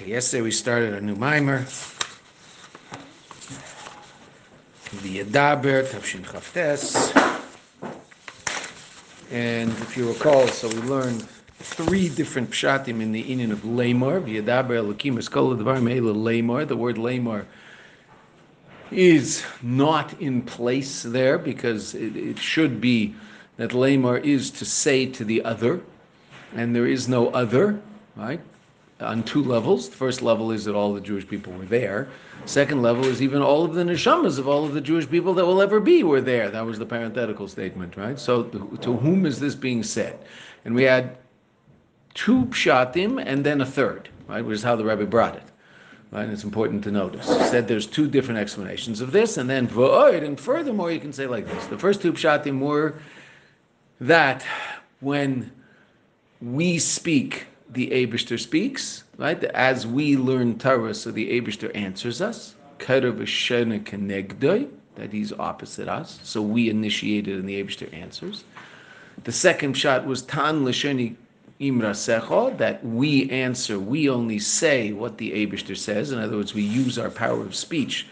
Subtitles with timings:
[0.00, 1.64] Okay, yesterday we started a new mimer.
[4.94, 7.10] Vayidaber, Tavshin Chavtes.
[9.32, 11.22] And if you recall, so we learned
[11.58, 14.20] three different pshatim in the inyan of Lamar.
[14.20, 16.64] Yadaber, Lakim, Eskola, Devar, Lamar.
[16.64, 17.44] The word Lamar
[18.92, 23.16] is not in place there because it, it should be
[23.56, 25.80] that Lamar is to say to the other,
[26.54, 27.80] and there is no other,
[28.14, 28.40] right?
[29.00, 29.88] On two levels.
[29.88, 32.08] The first level is that all the Jewish people were there.
[32.46, 35.46] Second level is even all of the neshamas of all of the Jewish people that
[35.46, 36.50] will ever be were there.
[36.50, 38.18] That was the parenthetical statement, right?
[38.18, 40.18] So to whom is this being said?
[40.64, 41.18] And we had
[42.14, 44.44] two pshatim and then a third, right?
[44.44, 45.44] Which is how the Rebbe brought it.
[46.10, 46.24] Right?
[46.24, 47.28] And it's important to notice.
[47.28, 51.12] He said there's two different explanations of this, and then v'oid, and furthermore, you can
[51.12, 51.66] say like this.
[51.66, 52.94] The first two pshatim were
[54.00, 54.42] that
[55.00, 55.52] when
[56.40, 59.42] we speak the Abishter speaks, right?
[59.44, 62.54] As we learn Torah, so the Abishter answers us.
[64.94, 66.18] That he's opposite us.
[66.22, 68.44] So we initiated and the Abishter answers.
[69.24, 71.16] The second shot was Tan Lasheni
[71.60, 76.12] Imrasecho, that we answer, we only say what the Abishter says.
[76.12, 78.06] In other words, we use our power of speech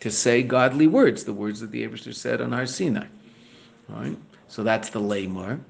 [0.00, 3.06] to say godly words, the words that the Abishter said on Har Sinai.
[3.88, 4.16] Right?
[4.48, 5.60] So that's the Lamar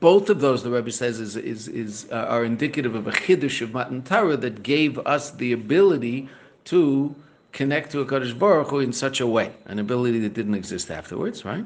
[0.00, 3.60] both of those, the Rebbe says, is, is, is, uh, are indicative of a chiddush
[3.62, 6.28] of Matan Torah that gave us the ability
[6.66, 7.14] to
[7.52, 10.90] connect to a Kadosh Baruch Hu in such a way, an ability that didn't exist
[10.90, 11.64] afterwards, right?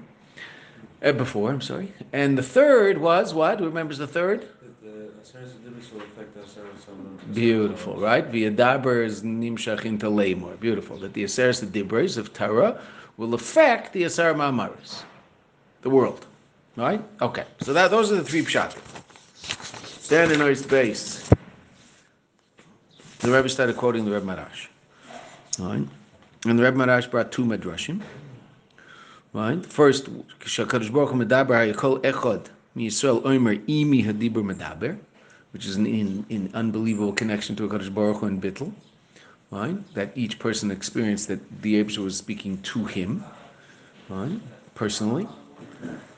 [1.03, 1.93] Uh, before, I'm sorry.
[2.13, 3.59] And the third was what?
[3.59, 4.47] Who remembers the third?
[7.35, 8.31] Beautiful, right?
[8.31, 10.59] V'yadaber is nimshach into lemor.
[10.61, 10.97] Beautiful.
[10.99, 12.81] That the Aseres Dibres of Torah
[13.17, 15.03] will affect the Asar Ma'amaris,
[15.83, 16.27] the world.
[16.77, 17.03] Right?
[17.21, 17.45] Okay.
[17.61, 18.77] So that those are the three pshat.
[20.09, 21.29] Then in his base,
[23.21, 24.69] the Rebbe started quoting the Rebbe Maharash.
[25.59, 25.87] Right?
[26.47, 28.03] And the Rebbe Maharash brought two medrashim.
[29.33, 29.65] Right?
[29.65, 30.07] First,
[30.41, 34.99] Shakadosh Baruch medaber hayakol echad miyisrael omer imi hadibur medaber,
[35.53, 38.73] which is an in, in unbelievable connection to a Kadosh Baruch Hu and Bittel.
[39.51, 39.95] Right?
[39.95, 43.25] That each person experienced that the Abishah was speaking to him.
[44.09, 44.41] Right?
[44.75, 45.29] Personally.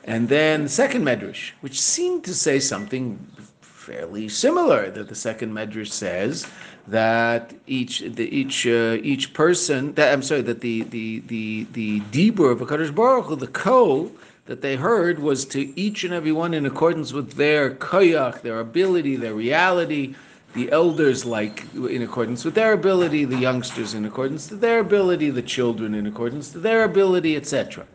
[0.03, 3.19] And then the second medrash, which seemed to say something
[3.61, 6.47] fairly similar, that the second medrash says
[6.87, 11.99] that each the, each uh, each person that I'm sorry that the the the the
[12.11, 14.11] dibur of Hakadosh Baruch Hu, the kol
[14.45, 18.59] that they heard was to each and every one in accordance with their koyach, their
[18.59, 20.15] ability, their reality.
[20.53, 25.29] The elders like in accordance with their ability, the youngsters in accordance to their ability,
[25.29, 27.85] the children in accordance to their ability, etc.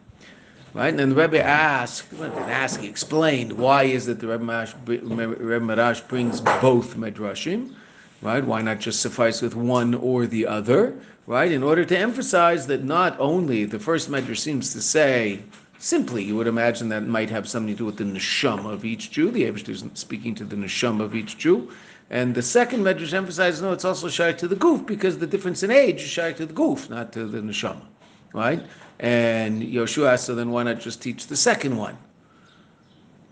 [0.72, 0.88] Right?
[0.88, 4.44] And then the Rebbe asked, well, didn't ask, he explained why is it the Rebbe
[4.44, 7.74] Maharash, Rebbe brings both Medrashim,
[8.22, 8.44] right?
[8.44, 10.94] Why not just suffice with one or the other,
[11.26, 11.50] right?
[11.50, 15.42] In order to emphasize that not only the first Medrash seems to say,
[15.80, 19.10] simply, you would imagine that might have something to do with the neshama of each
[19.10, 21.68] Jew, the Abish is speaking to the neshama of each Jew,
[22.10, 25.64] and the second Medrash emphasizes, no, it's also shy to the guf, because the difference
[25.64, 27.82] in age is shy to the guf, not to the neshama,
[28.34, 28.62] right?
[29.00, 31.96] And Yoshua asked, so then why not just teach the second one?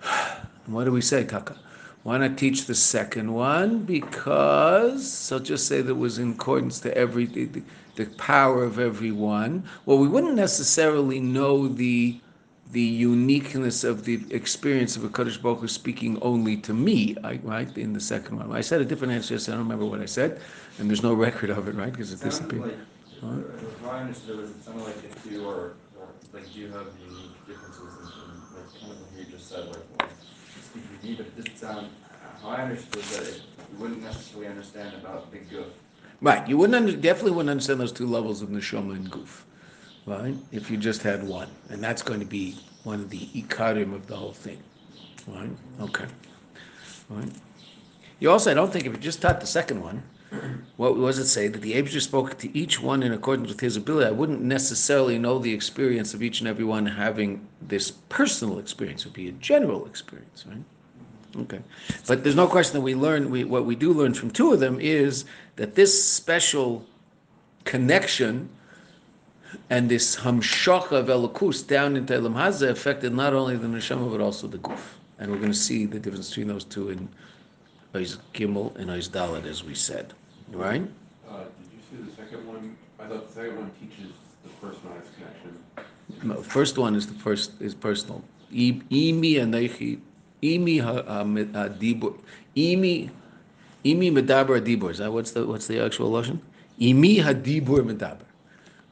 [0.67, 1.57] what do we say, Kaka?
[2.05, 3.81] Why not teach the second one?
[3.81, 7.63] Because, so just say that it was in accordance to every, the,
[7.97, 9.63] the power of everyone.
[9.85, 12.19] Well, we wouldn't necessarily know the
[12.71, 17.37] the uniqueness of the experience of a Kadosh Baruch Hu speaking only to me, I,
[17.43, 18.53] right, in the second one.
[18.53, 20.39] I said a different answer, so I don't remember what I said,
[20.79, 22.79] and there's no record of it, right, because it disappeared.
[23.23, 23.43] Like Right.
[23.83, 25.75] What I understood was it sounded like if you are,
[26.33, 29.67] like, do you have unique differences in, in like, kind of what you just said,
[29.67, 30.09] like, well,
[30.63, 31.91] speak unique, but it didn't sound, um,
[32.43, 33.43] how I understood that it,
[33.73, 35.67] you wouldn't necessarily understand about the guf.
[36.21, 39.43] Right, you wouldn't under, definitely wouldn't understand those two levels of neshama and guf,
[40.07, 40.37] right?
[40.53, 44.07] If you just had one, and that's going to be one of the ikarim of
[44.07, 44.63] the whole thing,
[45.27, 45.51] right?
[45.81, 46.07] Okay,
[47.09, 47.33] right.
[48.21, 50.03] You also, I don't think if you just taught the second one,
[50.77, 51.49] what does it say?
[51.49, 54.07] That the Abishur spoke to each one in accordance with his ability.
[54.07, 59.03] I wouldn't necessarily know the experience of each and every one having this personal experience.
[59.03, 60.63] It would be a general experience, right?
[61.43, 61.61] Okay.
[62.07, 64.61] But there's no question that we learn, we, what we do learn from two of
[64.61, 65.25] them is
[65.57, 66.85] that this special
[67.65, 68.49] connection
[69.71, 74.21] and this hamshacha of elokus down into Elam Hazeh affected not only the neshama but
[74.21, 74.81] also the guf.
[75.19, 77.09] And we're going to see the difference between those two in
[77.95, 80.13] Ois Gimel and Ois Dalet, as we said.
[80.53, 80.83] Right?
[81.29, 82.77] Uh, did you see the second one?
[82.99, 84.13] I thought the second one teaches
[84.43, 85.59] the personalized connection.
[86.23, 88.23] No, first one is the first is personal.
[88.53, 90.01] Imi anechi,
[90.43, 92.19] imi hadibur,
[92.57, 93.11] imi
[93.85, 94.91] Imi medaber adibur.
[94.91, 96.41] Is that what's the what's the actual lashon?
[96.81, 98.27] Imi hadibur medaber.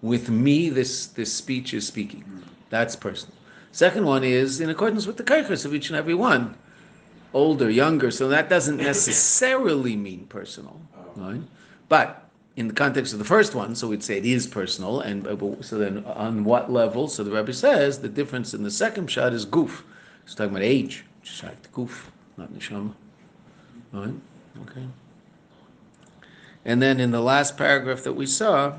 [0.01, 2.25] With me, this this speech is speaking.
[2.71, 3.35] That's personal.
[3.73, 6.57] Second one is in accordance with the kaichas of each and every one,
[7.35, 8.11] older, younger.
[8.11, 10.81] So that doesn't necessarily mean personal,
[11.17, 11.41] right?
[11.89, 12.27] But
[12.57, 15.63] in the context of the first one, so we'd say it is personal, and uh,
[15.63, 17.07] so then on what level?
[17.07, 19.83] So the Rebbe says the difference in the second shot is guf.
[20.25, 21.93] He's talking about age, shot guf,
[22.37, 22.93] not neshama.
[23.93, 24.15] Right?
[24.63, 24.87] Okay.
[26.65, 28.77] And then in the last paragraph that we saw,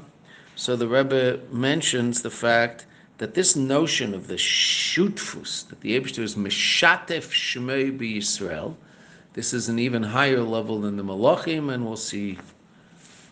[0.56, 2.87] so the Rebbe mentions the fact
[3.18, 8.76] that this notion of the shutfus, that the Abishter is Meshatef shmei Yisrael,
[9.34, 12.40] this is an even higher level than the malachim, and we'll see,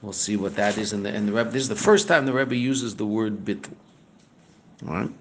[0.01, 0.93] we'll see what that is.
[0.93, 3.43] And the, and the Rebbe, this is the first time the Rebbe uses the word
[3.43, 3.73] bittul.
[4.87, 5.11] All right.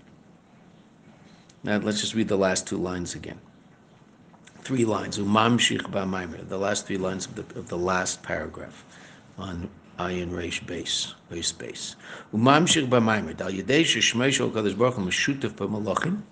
[1.63, 3.41] Now let's just read the last two lines again.
[4.61, 5.19] Three lines.
[5.19, 6.47] Umamshich ba'maimer.
[6.49, 8.85] The last three lines of the of the last paragraph
[9.39, 11.97] on ayin reish base base base.
[12.33, 13.37] Umamshich ba'maimer.
[13.37, 16.23] Dal yedei sheshmei shel kadosh baruch hu meshutef b'malachim.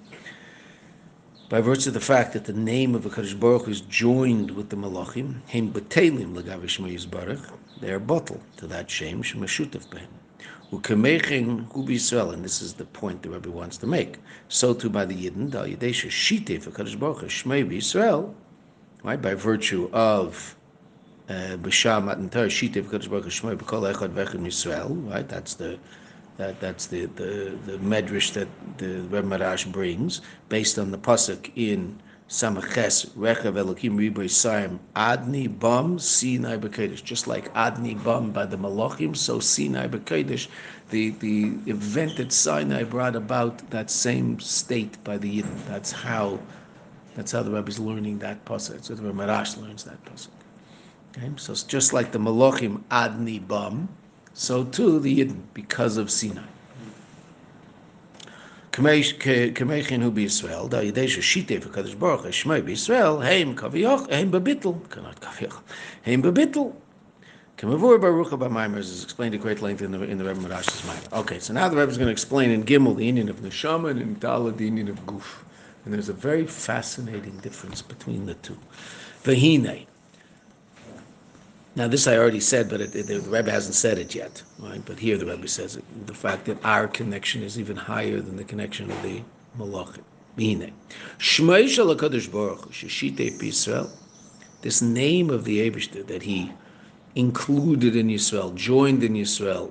[1.53, 4.53] By virtue of the fact that the name of the Kadosh Baruch Hu is joined
[4.53, 10.09] with the Malachim, Hem Batelim Lagav Yisbarach, they are bottle to that shame, Shemashutef Behem.
[10.73, 14.17] Ukemechin Hu B'Yisrael, and this is the point the Rebbe wants to make.
[14.49, 18.33] So too by the Yidden, Dal Yedesha Shite for Kadosh Baruch Hu, Shmei B'Yisrael,
[19.03, 20.57] right, by virtue of
[21.29, 25.79] B'Sham Matan Torah, Shite for Kadosh Baruch Hu, B'Kol Echad V'Echad Yisrael, right, that's the
[26.39, 28.49] that, that's the, the, the medrash that
[28.79, 35.47] the Reb Maharash brings, based on the pasuk in Samaches Rechav Elokim Riboy Saim Adni
[35.47, 37.05] Bam Sinai B'Kodesh.
[37.05, 40.49] Just like Adni Bam by the Malachim, so Sinai B'Kodesh,
[40.89, 45.67] the the event at Sinai brought about that same state by the Yidden.
[45.69, 46.39] That's how
[47.15, 48.83] that's how the Rebbe is learning that pasuk.
[48.85, 50.31] So the Reb Maharash learns that pasuk.
[51.17, 53.89] Okay, so it's just like the Malachim Adni Bam
[54.35, 56.43] so too the Yidden, because of Sinai.
[58.73, 65.21] Kamechin hu b'Yisrael, da yidei sheshite v'kadosh baruch hashmei b'Yisrael, heim kaviyach, heim b'bittel, cannot
[65.21, 65.61] kaviyach,
[66.07, 66.75] heim b'bittel.
[67.59, 71.13] Kamavur baruch b'maimers is explained at great length in the in the Rebbe Maimer.
[71.13, 73.91] Okay, so now the Rebbe is going to explain in Gimel the inyan of Neshama
[73.91, 75.43] and in Dalad the inyan of Guf,
[75.85, 78.57] and there's a very fascinating difference between the two.
[79.25, 79.87] V'hinei.
[81.75, 84.83] Now, this I already said, but it, it, the Rebbe hasn't said it yet, right?
[84.85, 86.07] But here the Rebbe says it.
[86.07, 89.23] The fact that our connection is even higher than the connection of the
[89.59, 90.03] Malachim.
[94.63, 96.53] This name of the Abishter that he
[97.15, 99.71] included in Yisrael, joined in Yisrael,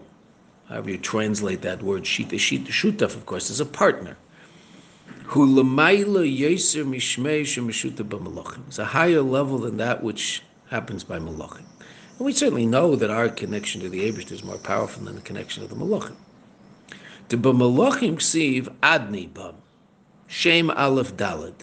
[0.70, 4.18] however you translate that word, Shita, Shita, Shutaf, of course, is a partner.
[8.04, 8.68] B'malachim.
[8.68, 11.71] It's a higher level than that which happens by malachim.
[12.22, 15.22] And we certainly know that our connection to the Abish is more powerful than the
[15.22, 16.14] connection of the Malachim.
[17.30, 19.56] To b'malachim ksiv adni bam,
[20.28, 21.56] shem aleph dalad,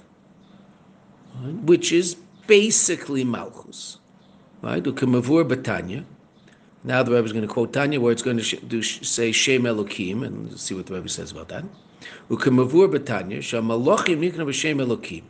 [1.63, 2.17] which is
[2.49, 3.99] basically malchus,
[4.61, 4.83] right?
[4.83, 6.05] Ukemavur batanya.
[6.83, 9.63] Now the Rebbe is going to quote Tanya, where it's going to do, say Shem
[9.63, 11.63] Elokim, and see what the Rebbe says about that.
[12.31, 15.23] Ukemavur batanya, shem shamalachim nikna b'shem Elokim.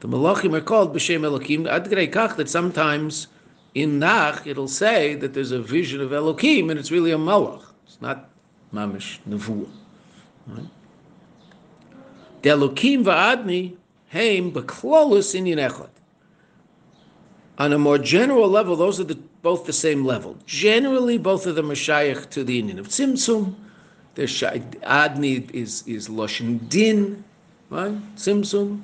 [0.00, 1.66] The malachim are called b'shem Elokim.
[1.66, 3.28] Ad kach that sometimes
[3.74, 7.64] in Nach, it'll say that there's a vision of Elokim, and it's really a Malach.
[7.86, 8.28] It's not
[8.72, 9.68] Mamish Nevuah.
[10.46, 10.66] Right?
[12.42, 13.76] The Elokim va'adni
[14.10, 15.88] heim b'klolus in echad.
[17.58, 20.36] On a more general level, those are the, both the same level.
[20.46, 23.54] Generally, both of them are shaykh to the Indian of Tzimtzum.
[24.14, 27.22] Their Adni is, is Loshin Din,
[27.70, 27.94] right?
[28.16, 28.82] Tzimtzum.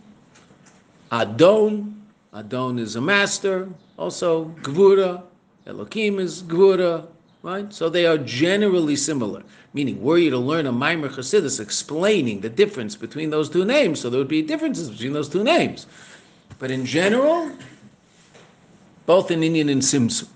[1.10, 1.94] Adon.
[2.32, 3.68] Adon is a master
[3.98, 5.22] also Gvura,
[5.66, 7.06] Elokim is Gvura,
[7.42, 7.72] right?
[7.72, 9.42] So they are generally similar.
[9.74, 14.00] Meaning, were you to learn a Maimer Chassidus explaining the difference between those two names,
[14.00, 15.86] so there would be differences between those two names.
[16.58, 17.52] But in general,
[19.04, 20.28] both in inyan and Tzimtzum.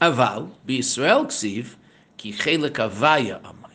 [0.00, 1.74] Aval, Israel ksiv,
[2.16, 3.74] ki chelik avaya amai.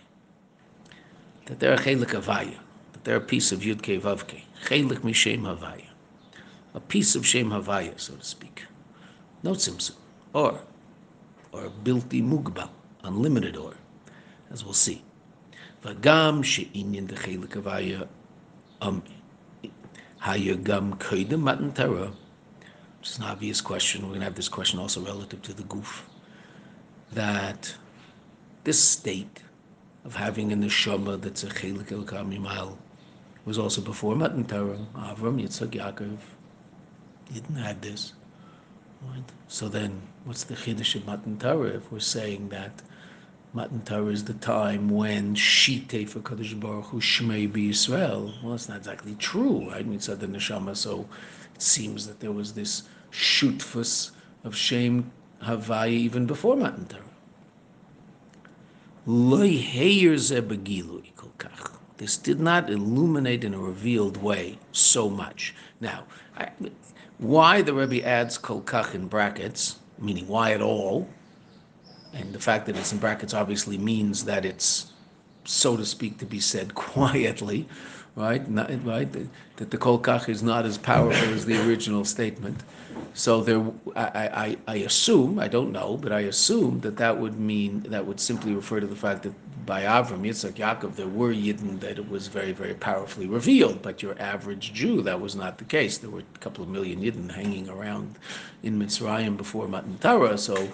[1.46, 2.56] That they're a chelik avaya,
[2.94, 4.00] that they're a piece of Yud Kei.
[4.00, 5.95] Chelik mishem havaya
[6.76, 8.64] a piece of Shem Havaya, so to speak.
[9.42, 9.96] No tzimtzum.
[10.34, 10.60] Or,
[11.54, 12.70] or bilti mugbal,
[13.04, 13.74] unlimited or,
[14.52, 15.02] as we'll see.
[15.84, 18.08] Vagam she'inyan dechelik Havaya
[18.82, 19.02] um,
[20.22, 22.12] hayagam koidem matan Torah.
[23.00, 24.02] It's an obvious question.
[24.02, 26.02] We're going to have this question also relative to the guf.
[27.14, 27.74] That
[28.64, 29.44] this state
[30.04, 32.78] of having a neshama that's a chelik el
[33.46, 36.18] was also before Matan Torah, Avram, Yitzhak, Yaakov,
[37.34, 38.14] Didn't have this.
[39.10, 39.24] Right?
[39.48, 42.82] So then, what's the chiddush of Matan Torah if we're saying that
[43.54, 48.34] Matan Torah is the time when Shite for Kadosh Baruch Hu Shmei Israel?
[48.44, 49.90] Well, it's not exactly true, right?
[49.90, 50.76] Mitzad the neshama.
[50.76, 51.08] So
[51.54, 54.12] it seems that there was this shutfus
[54.44, 57.02] of Shem Havaya even before Matan Torah.
[61.98, 65.54] This did not illuminate in a revealed way so much.
[65.80, 66.06] Now,
[66.36, 66.50] I,
[67.18, 71.08] why the Rebbe adds kol kach in brackets, meaning why at all,
[72.14, 74.92] and the fact that it's in brackets obviously means that it's,
[75.44, 77.68] so to speak, to be said quietly,
[78.16, 78.50] right?
[78.50, 79.12] Not, right?
[79.58, 82.64] That the kol kach is not as powerful as the original statement.
[83.16, 83.64] So there,
[83.96, 88.06] I, I, I assume, I don't know, but I assume that that would mean, that
[88.06, 89.32] would simply refer to the fact that
[89.66, 93.82] by Avram, Yitzhak, Yaakov, there were Yidden that it was very, very powerfully revealed.
[93.82, 95.98] But your average Jew, that was not the case.
[95.98, 98.20] There were a couple of million Yidden hanging around
[98.64, 100.38] in Mitzrayim before Matan Torah.
[100.38, 100.68] So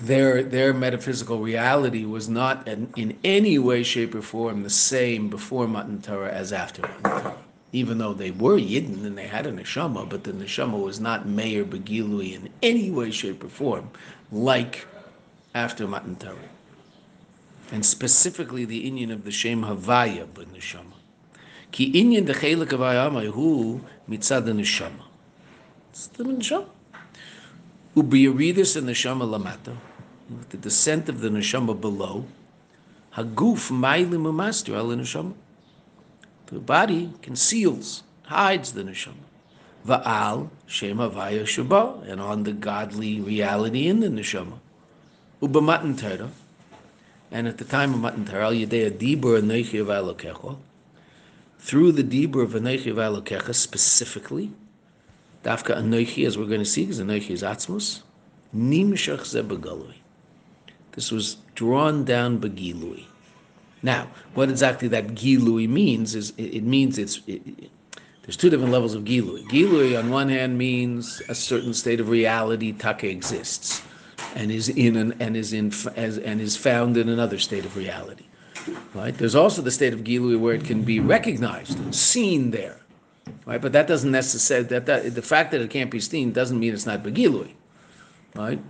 [0.00, 5.68] their their metaphysical reality was not in, any way, shape, or form the same before
[5.68, 7.36] Matan Torah as after Matan Torah
[7.72, 11.26] even though they were Yidden and they had a neshama, but the neshama was not
[11.26, 13.90] Meir Begilui in any way, shape, or form,
[14.30, 14.86] like
[15.54, 16.36] after Matan Torah.
[17.70, 20.92] And specifically the Inyan of the Shem Havaya but neshama.
[21.70, 25.04] Ki Inyan the Chelik of Ayamai hu mitzad the neshama.
[25.90, 26.66] It's the neshama.
[27.96, 29.74] Ubiyaridis and neshama lamata,
[30.50, 32.26] the descent of the neshama below,
[33.14, 35.32] haguf mailim umaster al neshama.
[36.52, 39.24] The body conceals, hides the neshama.
[39.86, 44.58] Va'al shem havaya shaba, and on the godly reality in the neshama.
[45.40, 46.30] Uba matan
[47.30, 50.58] and at the time of matan Torah, al yedei dibur anoichi of alokecha,
[51.58, 54.52] through the dibur of anoichi of alokecha specifically,
[55.42, 58.02] dafka anoichi, as we're going to see, because anoichi is atzmus,
[58.54, 59.42] nimshach ze.
[60.92, 63.06] This was drawn down begilui.
[63.82, 67.70] Now, what exactly that gilui means is it, means it's it, it,
[68.22, 69.44] there's two different levels of gilui.
[69.48, 73.82] Gilui on one hand means a certain state of reality taka exists,
[74.36, 77.76] and is in an, and is in as and is found in another state of
[77.76, 78.24] reality.
[78.94, 79.16] Right?
[79.16, 82.78] There's also the state of gilui where it can be recognized and seen there.
[83.44, 83.60] Right?
[83.60, 86.72] But that doesn't necessarily that, that the fact that it can't be seen doesn't mean
[86.72, 87.50] it's not begilui.
[88.36, 88.60] Right?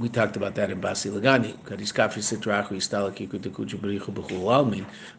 [0.00, 1.54] We talked about that in Basi Lagani.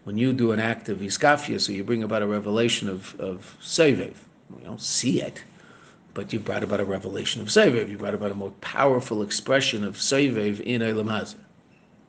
[0.04, 3.56] When you do an act of iskafia, so you bring about a revelation of, of
[3.62, 4.16] Sevev.
[4.50, 5.44] We don't see it,
[6.16, 7.90] but you brought about a revelation of Sevev.
[7.90, 11.36] You brought about a more powerful expression of Sevev in Elam Hazah.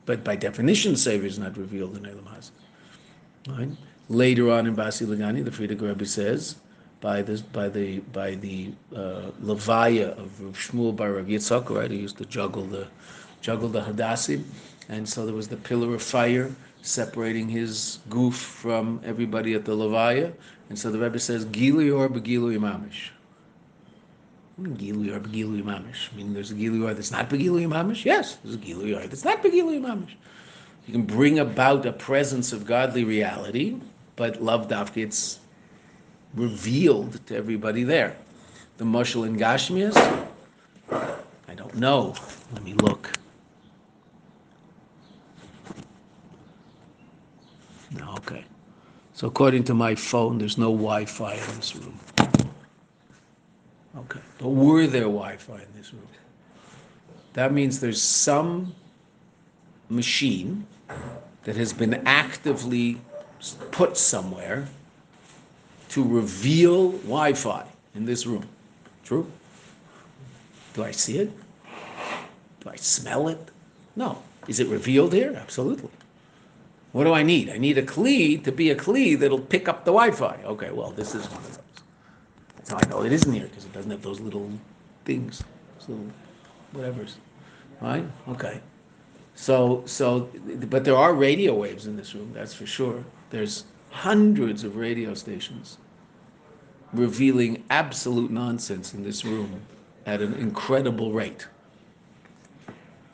[0.07, 3.55] But by definition, Sevev is not revealed in Elam Hazah.
[3.55, 3.69] Right?
[4.09, 6.55] Later on in Basi Lagani, the Frierdiker Rebbe says,
[7.03, 11.91] by the by the by the uh, levaya of Rav Shmuel bar Rav Yitzchak, right?
[11.91, 12.87] He used to juggle the
[13.41, 14.43] juggle the hadassim,
[14.87, 16.49] and so there was the pillar of fire
[16.81, 20.31] separating his goof from everybody at the levaya,
[20.69, 23.09] and so the Rebbe says Gili or Begilu Imamish.
[24.77, 26.09] Gili or Begilu Imamish.
[26.13, 28.05] I mean, there's a Gili or that's not Begilu Imamish.
[28.05, 30.15] Yes, there's a Gili or that's not Begilu Imamish.
[30.87, 33.75] You can bring about a presence of godly reality,
[34.15, 35.11] but love dafka
[36.33, 38.15] revealed to everybody there.
[38.77, 39.95] The mushal in Gashmias,
[40.91, 42.15] I don't know.
[42.53, 43.11] Let me look.
[47.91, 48.43] No, okay.
[49.13, 51.99] So according to my phone, there's no Wi-Fi in this room.
[53.95, 56.07] Okay, but were there Wi-Fi in this room?
[57.33, 58.73] That means there's some
[59.89, 60.65] machine
[61.43, 62.99] that has been actively
[63.71, 64.67] put somewhere
[65.93, 68.43] to reveal Wi-Fi in this room.
[69.03, 69.31] True?
[70.73, 71.31] Do I see it?
[72.61, 73.51] Do I smell it?
[73.95, 74.17] No.
[74.47, 75.35] Is it revealed here?
[75.39, 75.91] Absolutely.
[76.93, 77.51] What do I need?
[77.51, 80.39] I need a kli to be a kli that'll pick up the Wi-Fi.
[80.45, 81.83] Okay, well, this is one of those.
[82.55, 84.49] That's how I know it isn't here because it doesn't have those little
[85.05, 85.43] things,
[85.87, 86.07] little
[86.71, 87.17] whatever's.
[87.81, 88.05] Right?
[88.29, 88.59] Okay.
[89.35, 90.31] So, so,
[90.71, 92.31] but there are radio waves in this room.
[92.33, 93.03] That's for sure.
[93.29, 95.77] There's hundreds of radio stations
[96.93, 99.61] revealing absolute nonsense in this room
[100.05, 101.47] at an incredible rate.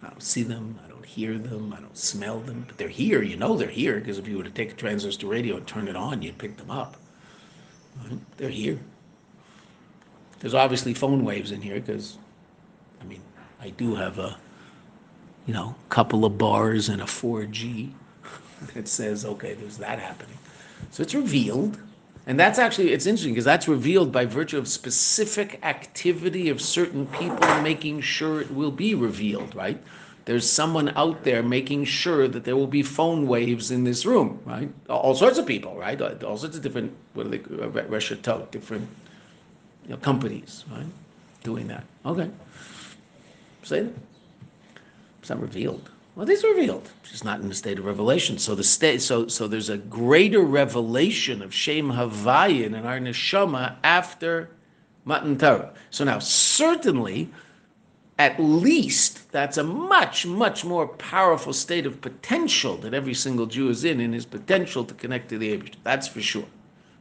[0.03, 3.21] I don't see them, I don't hear them, I don't smell them, but they're here.
[3.21, 5.88] You know they're here because if you were to take a transistor radio and turn
[5.88, 6.98] it on, you'd pick them up.
[8.38, 8.79] They're here.
[10.39, 12.17] There's obviously phone waves in here because,
[13.01, 13.21] I mean,
[13.62, 14.38] I do have a,
[15.45, 17.91] you know, couple of bars and a 4G
[18.74, 20.38] that says, okay, there's that happening.
[20.91, 21.77] So it's revealed
[22.29, 27.07] And that's actually, it's interesting because that's revealed by virtue of specific activity of certain
[27.07, 29.81] people making sure it will be revealed, right?
[30.25, 34.39] There's someone out there making sure that there will be phone waves in this room,
[34.45, 34.69] right?
[34.88, 36.00] All sorts of people, right?
[36.21, 38.88] All sorts of different, what are they, uh, reshatot, different
[39.86, 40.86] you know, companies, right?
[41.43, 41.83] Doing that.
[42.05, 42.29] Okay.
[43.63, 43.93] Say that.
[45.19, 45.89] It's not revealed.
[46.19, 48.38] Well, it is revealed, just not in the state of revelation.
[48.39, 53.77] So the state, so so there's a greater revelation of Shem Havayin in our neshama
[53.85, 54.49] after
[55.05, 55.73] Matan Torah.
[55.91, 57.29] So now, certainly,
[58.17, 63.69] at least that's a much much more powerful state of potential that every single Jew
[63.69, 65.75] is in in his potential to connect to the Abish.
[65.85, 66.49] That's for sure,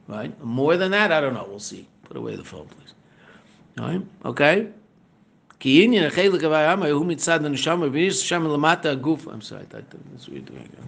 [0.06, 0.32] right?
[0.44, 1.46] More than that, I don't know.
[1.48, 1.88] We'll see.
[2.04, 2.94] Put away the phone, please.
[3.80, 4.02] All right?
[4.24, 4.68] Okay.
[5.59, 10.29] כי עניין החלק הוויה הוא מצד הנשמה, ויש שם למטה הגוף, I'm sorry, that's what
[10.29, 10.83] you're doing.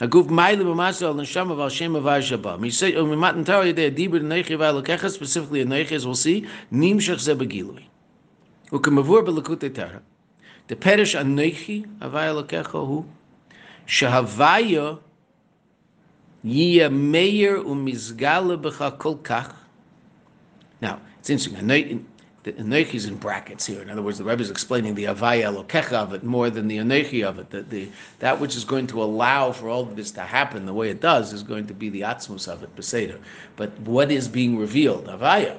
[0.00, 2.56] הגוף מיילה במעשה על נשמה ועל שם הוויה שבא.
[2.96, 7.82] וממתן תאו על ידי הדיבר נכי והלקחה, specifically הנכי, as we'll see, נמשך זה בגילוי.
[8.72, 9.98] וכמבואר בלקוטי תרא,
[10.68, 13.04] דפרש הנכי הוויה לקחה הוא,
[13.86, 14.92] שהוויה
[16.44, 19.52] יהיה מאיר ומסגלה בך כל כך.
[20.82, 20.86] Now,
[21.22, 21.98] it's interesting.
[22.55, 23.81] the Anochi is in brackets here.
[23.81, 26.77] In other words, the Rebbe is explaining the Avaya Elokecha of it more than the
[26.77, 27.49] Anochi of it.
[27.49, 27.89] The, the,
[28.19, 31.01] that which is going to allow for all of this to happen the way it
[31.01, 33.19] does is going to be the Atzmus of it, Beseder.
[33.57, 35.07] But what is being revealed?
[35.07, 35.57] Avaya.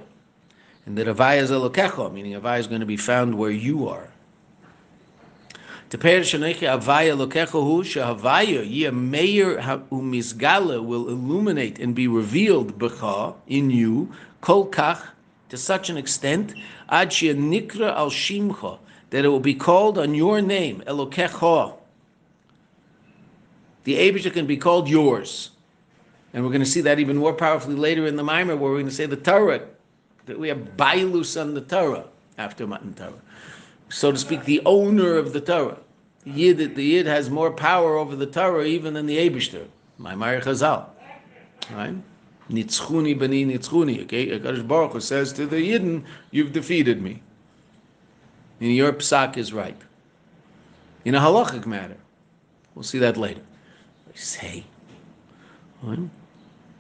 [0.86, 4.08] And that Avaya is Elokecha, meaning Avaya is going to be found where you are.
[5.90, 7.48] Teper shenechi avaya lokecha
[7.84, 9.56] shehavaya yia meir
[9.90, 15.02] umisgala will illuminate and be revealed b'cha in you kol kach
[15.48, 16.54] to such an extent,
[16.90, 18.78] nikra al shimcha,
[19.10, 21.74] that it will be called on your name, Elokecha.
[23.84, 25.50] The Abisha can be called yours.
[26.34, 28.76] And we're going to see that even more powerfully later in the Mimer, where we're
[28.76, 29.62] going to say the Torah,
[30.26, 32.04] that we have Bailus on the Torah
[32.36, 33.14] after Matan Torah.
[33.88, 35.78] So to speak, the owner of the Torah.
[36.24, 39.66] The Yid, the Yid has more power over the Torah even than the Abishter.
[39.96, 40.84] My Meir Chazal.
[41.72, 41.94] Right?
[42.50, 44.02] Nitzchuni bani nitzchuni.
[44.04, 47.22] Okay, Hakadosh Baruch Hu says to the Yidden, "You've defeated me."
[48.60, 49.80] And your psak is right.
[51.04, 51.96] In a halachic matter,
[52.74, 53.42] we'll see that later.
[54.08, 54.64] I say.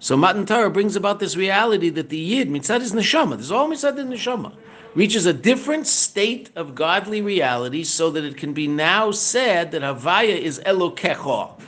[0.00, 3.68] So Matan Torah brings about this reality that the Yid, mitzad is neshama, there's all
[3.68, 4.52] mitzad is neshama,
[4.94, 9.82] reaches a different state of godly reality so that it can be now said that
[9.82, 11.60] Havaya is Elokecha.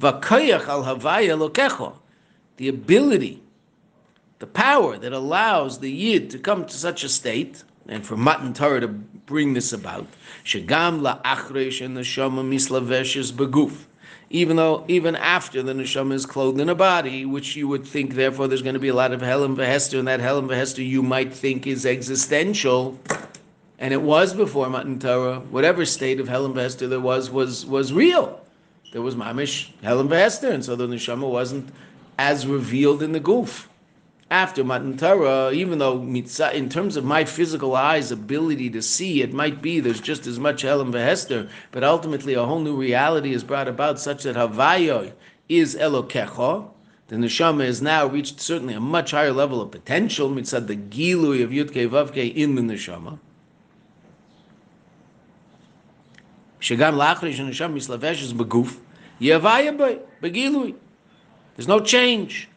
[0.00, 1.94] Vakoyach al Havaya Elokecha
[2.60, 3.42] the ability,
[4.38, 8.52] the power that allows the Yid to come to such a state, and for Matan
[8.52, 10.06] Torah to bring this about,
[10.44, 13.86] Shagam la'achresh and neshama mislaveshes beguf.
[14.28, 18.12] Even though, even after the neshama is clothed in a body, which you would think,
[18.12, 21.02] therefore, there's going to be a lot of Helem Vehester, and that Helem Vehester you
[21.02, 23.00] might think is existential,
[23.78, 25.40] and it was before Matan Torah.
[25.48, 28.38] Whatever state of Helem Vehester there was, was was real.
[28.92, 31.72] There was Mamish Helem Vehester, and so the neshama wasn't
[32.20, 33.64] as revealed in the guf.
[34.30, 39.22] After Matan Torah, even though mitzah, in terms of my physical eyes' ability to see,
[39.22, 43.32] it might be there's just as much Elam Vehester, but ultimately a whole new reality
[43.32, 45.14] is brought about such that Havayo
[45.48, 46.68] is Elokecha.
[47.08, 51.42] The neshama has now reached certainly a much higher level of potential mitzad the gilui
[51.42, 53.18] of Yudke Vavke in the neshama.
[56.60, 58.76] Shagam lachrish neshama mislavesh is beguf.
[59.18, 60.74] Yavaya begilui.
[61.60, 62.48] There's no change.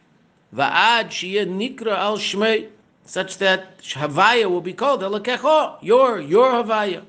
[0.56, 2.68] Va'ad shiyeh nikra al shmei,
[3.04, 7.02] such that Havaya will be called Elakecho, your, your Havaya.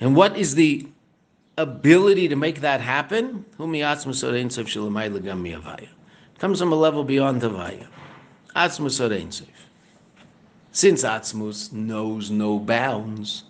[0.00, 0.88] And what is the
[1.58, 3.44] ability to make that happen?
[3.60, 3.68] It
[6.38, 7.88] comes from a level beyond Havaya.
[8.56, 9.42] Atzmus
[10.72, 13.44] Since Atzmus knows no bounds,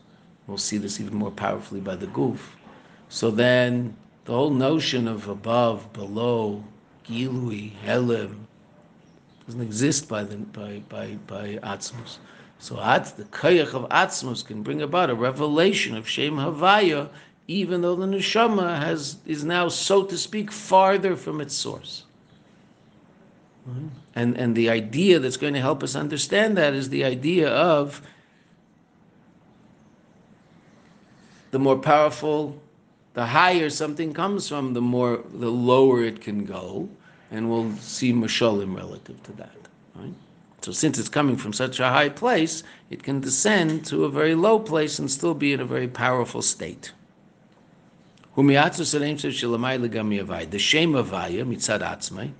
[0.48, 2.40] we'll see this even more powerfully by the guf.
[3.08, 3.96] So then
[4.28, 6.62] the whole notion of above, below,
[7.06, 8.46] gilui, helim,
[9.46, 12.18] doesn't exist by the, by by by Atzmus.
[12.58, 17.08] So at, the koyach of Atzmus can bring about a revelation of Shem Havaya,
[17.46, 22.04] even though the neshama has is now, so to speak, farther from its source.
[24.14, 28.02] And and the idea that's going to help us understand that is the idea of
[31.50, 32.60] the more powerful
[33.18, 36.88] the higher something comes from, the more the lower it can go,
[37.32, 39.58] and we'll see mashalim relative to that.
[39.96, 40.14] Right?
[40.60, 44.36] So since it's coming from such a high place, it can descend to a very
[44.36, 46.92] low place and still be in a very powerful state.
[48.36, 48.46] The Shem
[50.92, 52.30] Havaya mitzad atzmai,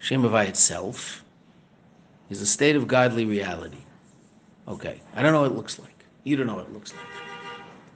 [0.00, 1.24] Shem Havaya itself
[2.28, 3.84] is a state of godly reality.
[4.68, 6.04] Okay, I don't know what it looks like.
[6.24, 7.06] You don't know what it looks like.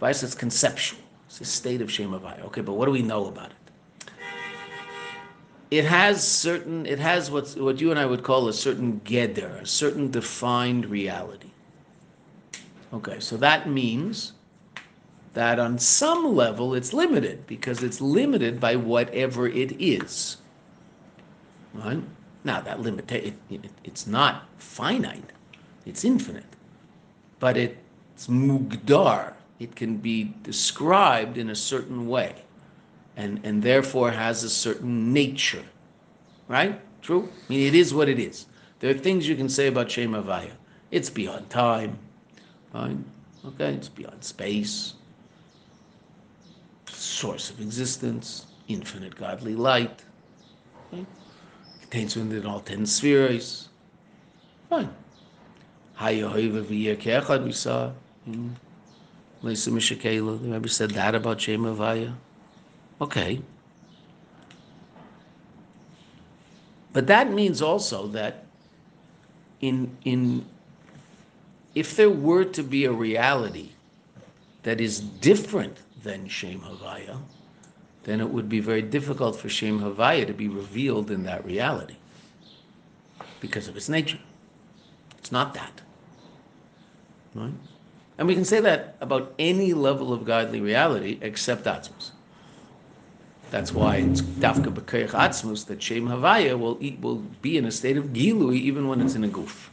[0.00, 1.01] Vice says conceptual.
[1.32, 2.44] It's a state of Shem Havaya.
[2.44, 4.10] Okay, but what do we know about it?
[5.70, 6.84] It has certain.
[6.84, 10.84] It has what's what you and I would call a certain geder, a certain defined
[10.84, 11.48] reality.
[12.92, 14.34] Okay, so that means
[15.32, 20.36] that on some level it's limited because it's limited by whatever it is.
[21.72, 22.02] Right?
[22.44, 25.32] Now that limit it, it, it's not finite,
[25.86, 26.44] it's infinite,
[27.38, 29.32] but it's mugdar.
[29.62, 32.34] It can be described in a certain way,
[33.16, 35.64] and and therefore has a certain nature.
[36.48, 36.80] Right?
[37.02, 37.28] True.
[37.48, 38.46] I mean, it is what it is.
[38.80, 40.52] There are things you can say about Shem Havaya.
[40.90, 41.98] It's beyond time.
[42.72, 43.04] Fine?
[43.44, 44.94] Okay, it's beyond space
[47.02, 50.04] source of existence, infinite godly light.
[50.92, 51.04] Okay?
[51.82, 53.68] Contains within all ten spheres.
[54.68, 54.90] Fine.
[56.00, 56.22] We
[57.52, 57.92] saw.
[58.26, 58.54] Mishakela,
[59.42, 62.14] the Rebbe said that about Shem Havaya.
[63.00, 63.40] Okay.
[66.92, 68.44] But that means also that
[69.60, 70.44] in in
[71.74, 73.70] if there were to be a reality
[74.62, 77.18] that is different than Shem Havaya,
[78.04, 81.96] then it would be very difficult for Shem Havaya to be revealed in that reality
[83.40, 84.18] because of its nature.
[85.18, 85.80] It's not that.
[87.34, 87.52] Right?
[88.18, 92.10] And we can say that about any level of godly reality except Atzmus.
[93.50, 97.70] That's why it's Dafka B'Koyach Atzmus that Shem Havaya will, eat, will be in a
[97.70, 99.68] state of Gilui even when it's in a guf.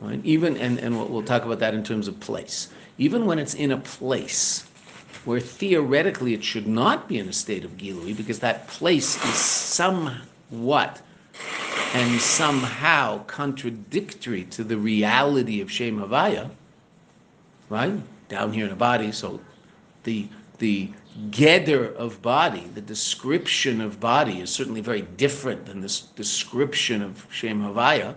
[0.00, 0.20] Right?
[0.24, 2.68] Even, and, and we'll, talk about that in terms of place
[2.98, 4.64] even when it's in a place
[5.24, 9.34] where theoretically it should not be in a state of Gilui, because that place is
[9.34, 11.00] somewhat
[11.94, 16.50] and somehow contradictory to the reality of Shem Havaya,
[17.72, 18.28] right?
[18.28, 19.40] Down here in the body, so
[20.04, 20.90] the the
[21.30, 27.26] geder of body, the description of body is certainly very different than this description of
[27.30, 28.14] Shem Havaya.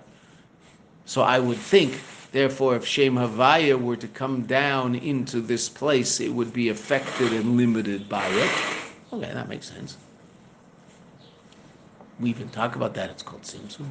[1.05, 1.99] So I would think
[2.35, 7.31] Therefore, if Shem Havaya were to come down into this place, it would be affected
[7.31, 8.51] and limited by it.
[9.13, 9.95] Okay, that makes sense.
[12.19, 13.09] We even talk about that.
[13.09, 13.89] It's called Tzimtzum.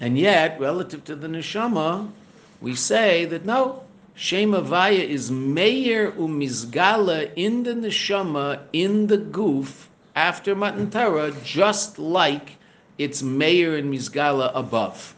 [0.00, 2.10] And yet, relative to the neshama,
[2.60, 9.86] we say that no, Shem Havaya is Meir umizgala in the neshama, in the guf,
[10.14, 12.56] after Matan Torah, just like
[12.98, 15.16] it's Meir and Mizgala above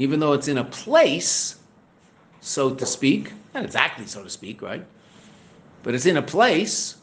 [0.00, 1.56] even though it's in a place,
[2.40, 4.82] so to speak, not exactly so to speak, right?
[5.82, 6.96] But it's in a place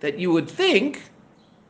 [0.00, 1.02] that you would think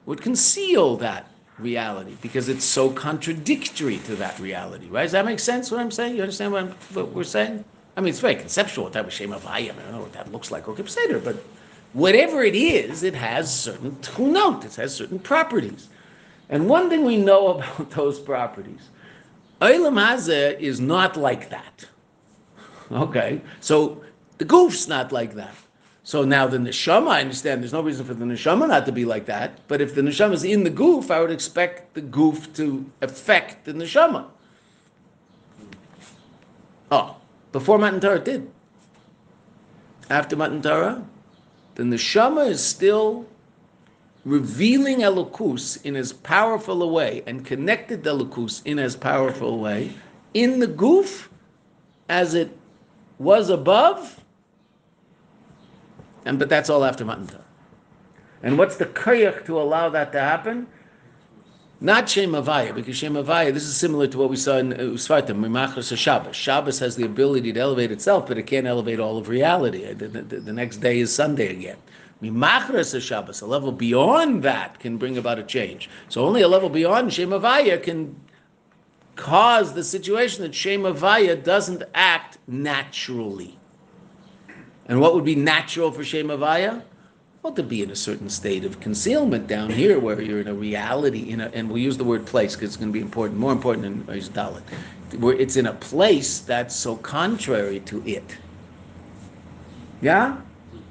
[0.07, 1.28] would conceal that
[1.59, 5.03] reality because it's so contradictory to that reality, right?
[5.03, 5.71] Does that make sense?
[5.71, 6.16] What I'm saying?
[6.16, 7.64] You understand what, what we're saying?
[7.97, 8.85] I mean, it's very conceptual.
[8.85, 9.77] What type of shame of I am?
[9.79, 11.42] I don't know what that looks like or Seder, but
[11.92, 14.64] whatever it is, it has certain tunot.
[14.64, 15.88] It has certain properties,
[16.49, 18.90] and one thing we know about those properties
[19.61, 21.85] Olam Hazeh is not like that.
[22.92, 24.03] Okay, so
[24.38, 25.55] the guf's not like that.
[26.09, 29.05] So now the neshama, I understand there's no reason for the neshama not to be
[29.05, 32.51] like that, but if the neshama is in the guf, I would expect the guf
[32.55, 34.25] to affect the neshama.
[36.90, 37.16] Oh,
[37.53, 38.51] before Matan Torah did.
[40.09, 41.05] After Matan Torah,
[41.75, 43.27] the neshama is still
[44.25, 49.92] revealing Elokus in as powerful a way and connected Elokus in as powerful a way
[50.33, 51.29] in the guf
[52.09, 52.57] as it
[53.18, 54.18] was above,
[56.29, 57.45] and but that's all after Matan Torah.
[58.43, 60.67] And what's the koyach to allow that to happen?
[61.81, 64.77] Not Shem Havaya, because Shem Havaya, this is similar to what we saw in uh,
[64.97, 66.37] Svartim, Mimachras Shabbos.
[66.37, 69.91] Shabbos has the ability to elevate itself, but it can't elevate all of reality.
[69.95, 71.79] The, the, the next day is Sunday again.
[72.23, 75.88] Mimachras Shabbos, a level beyond that can bring about a change.
[76.11, 78.14] So only a level beyond Shem Havaya can
[79.17, 83.59] cause the situation that Shem Havaya doesn't act naturally.
[84.88, 86.83] And what would be natural for Shem Havaya?
[87.42, 90.55] Well, to be in a certain state of concealment down here, where you're in a
[90.55, 93.38] reality, in a, and we'll use the word place because it's going to be important,
[93.38, 94.62] more important than Reish Dalit,
[95.20, 98.37] where it's in a place that's so contrary to it.
[100.01, 100.38] Yeah?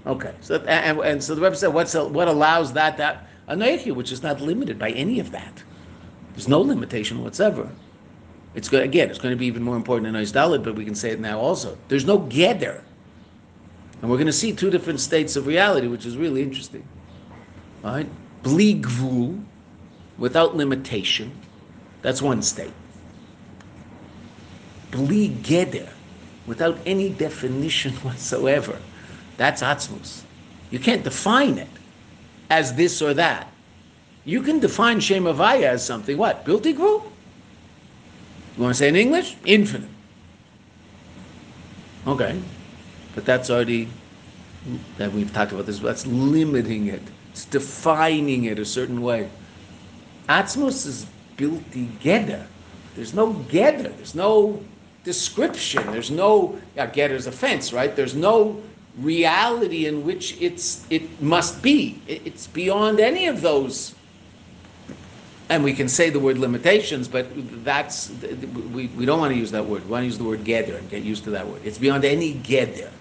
[0.05, 4.11] Okay, so and, and so the Rebbe said, what's what allows that that anoichi, which
[4.11, 5.63] is not limited by any of that.
[6.33, 7.69] There's no limitation whatsoever.
[8.55, 9.09] It's good again.
[9.09, 11.19] It's going to be even more important in Ois Dalit, but we can say it
[11.19, 11.77] now also.
[11.89, 12.81] There's no geder,
[14.01, 16.87] and we're going to see two different states of reality, which is really interesting.
[17.83, 18.07] Right,
[18.43, 18.81] Bli
[20.17, 21.31] without limitation,
[22.01, 22.73] that's one state.
[24.91, 25.89] Bli geder,
[26.45, 28.79] without any definition whatsoever,
[29.37, 30.21] that's atzmus.
[30.71, 31.69] You can't define it
[32.49, 33.47] as this or that.
[34.25, 36.45] You can define Shem Havaya as something, what?
[36.45, 37.03] Bilti gvul?
[38.57, 39.37] You want to say in English?
[39.45, 39.89] Infinite.
[42.05, 42.37] Okay.
[43.17, 43.87] But that's already,
[44.99, 47.01] that we've talked about this, that's limiting it.
[47.31, 49.27] It's defining it a certain way.
[50.29, 52.45] Atzmus is bilti geder.
[52.95, 53.95] There's no geder.
[53.97, 54.63] There's no
[55.03, 55.91] description.
[55.91, 57.95] There's no yeah, geder's a fence, right?
[57.95, 58.61] There's no
[58.99, 61.99] reality in which it's it must be.
[62.07, 63.95] It- It's beyond any of those.
[65.49, 67.25] And we can say the word limitations, but
[67.63, 68.11] that's
[68.73, 69.85] we, we don't want to use that word.
[69.85, 71.61] We want to use the word geder and get used to that word.
[71.65, 72.91] It's beyond any geder,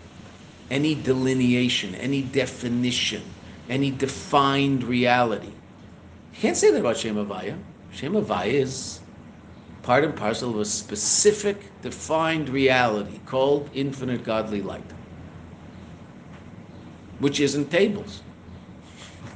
[0.71, 3.23] any delineation, any definition,
[3.69, 5.47] any defined reality.
[5.47, 7.57] You can't say that about Shem Havaya.
[7.93, 9.01] Shem Havaya is
[9.83, 14.83] part and parcel of a specific, defined reality called infinite godly light,
[17.21, 18.23] which isn't tables.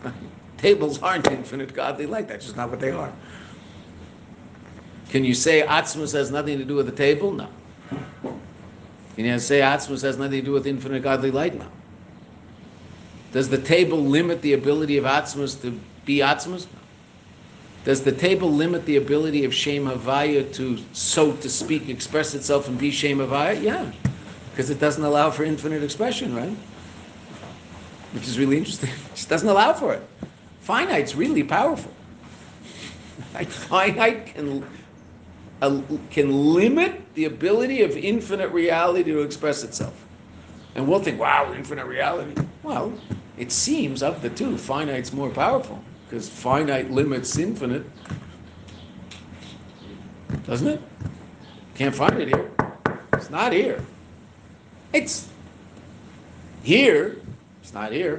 [0.58, 2.28] tables aren't infinite godly light.
[2.28, 3.12] That's just not what they are.
[5.08, 7.32] Can you say Atzmus has nothing to do with the table?
[7.32, 7.48] No.
[9.16, 11.58] You say Atzmus has nothing to do with infinite godly light?
[11.58, 11.68] now.
[13.32, 16.66] Does the table limit the ability of Atzmus to be Atzmus?
[17.84, 22.68] Does the table limit the ability of Shem Havaya to, so to speak, express itself
[22.68, 23.62] and be Shem Havaya?
[23.62, 23.90] Yeah,
[24.50, 26.54] because it doesn't allow for infinite expression, right?
[28.12, 28.90] Which is really interesting.
[29.10, 30.02] It just doesn't allow for it.
[30.60, 31.92] Finite's really powerful.
[33.44, 34.66] Finite can,
[35.60, 40.06] can limit the ability of infinite reality to express itself.
[40.74, 42.40] And we'll think, wow, infinite reality.
[42.62, 42.92] Well,
[43.36, 47.84] it seems of the two, finite's more powerful because finite limits infinite.
[50.46, 50.80] Doesn't it?
[51.74, 52.50] Can't find it here.
[53.14, 53.84] It's not here.
[54.92, 55.28] It's
[56.62, 57.16] here.
[57.62, 58.18] It's not here.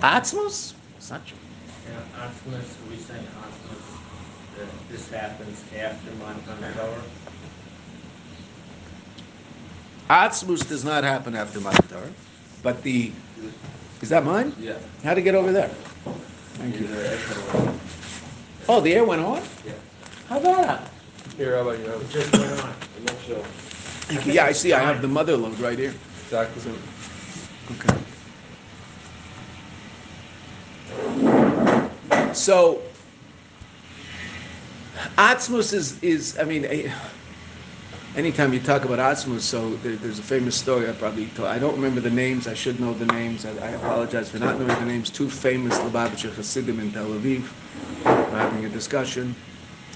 [0.00, 0.74] Atzmus?
[0.96, 1.36] It's not true.
[1.88, 7.02] Yeah, Atzmus, we say Atzmus, that this happens after Matan Torah.
[10.10, 12.12] Atzmus does not happen after Matan Torah,
[12.62, 13.12] but the
[14.00, 14.54] is that mine?
[14.60, 14.78] Yeah.
[15.02, 15.68] How to get over there?
[15.68, 16.86] Thank you.
[16.86, 17.74] Either echo
[18.68, 19.42] Oh, the air went on.
[19.66, 19.72] Yeah.
[20.28, 20.90] How about that?
[21.36, 21.86] Here, how about you?
[21.86, 22.74] It just went on.
[22.96, 23.44] I'm not sure.
[24.32, 24.72] Yeah, I see.
[24.72, 25.94] I have the mother load right here.
[26.24, 26.72] Exactly.
[27.72, 27.98] Okay.
[32.48, 32.80] So,
[35.18, 36.64] Atzmus is, is I mean,
[38.16, 41.48] anytime you talk about Atzmus, so there, there's a famous story I probably told.
[41.48, 42.48] I don't remember the names.
[42.48, 43.44] I should know the names.
[43.44, 45.10] I, I apologize for not knowing the names.
[45.10, 47.44] Two famous Lubavitcher Hasidim in Tel Aviv
[48.04, 49.34] having a discussion.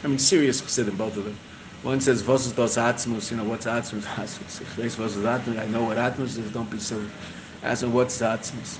[0.05, 1.38] I mean, serious Hasidim, both of them.
[1.83, 4.03] One says, "Vos is das Atzmus?" You know, what's Atzmus?
[4.21, 5.59] Atzmus.
[5.59, 6.51] I know what Atzmus is.
[6.51, 7.09] Don't be silly.
[7.62, 8.77] I said, "What's Atzmus?"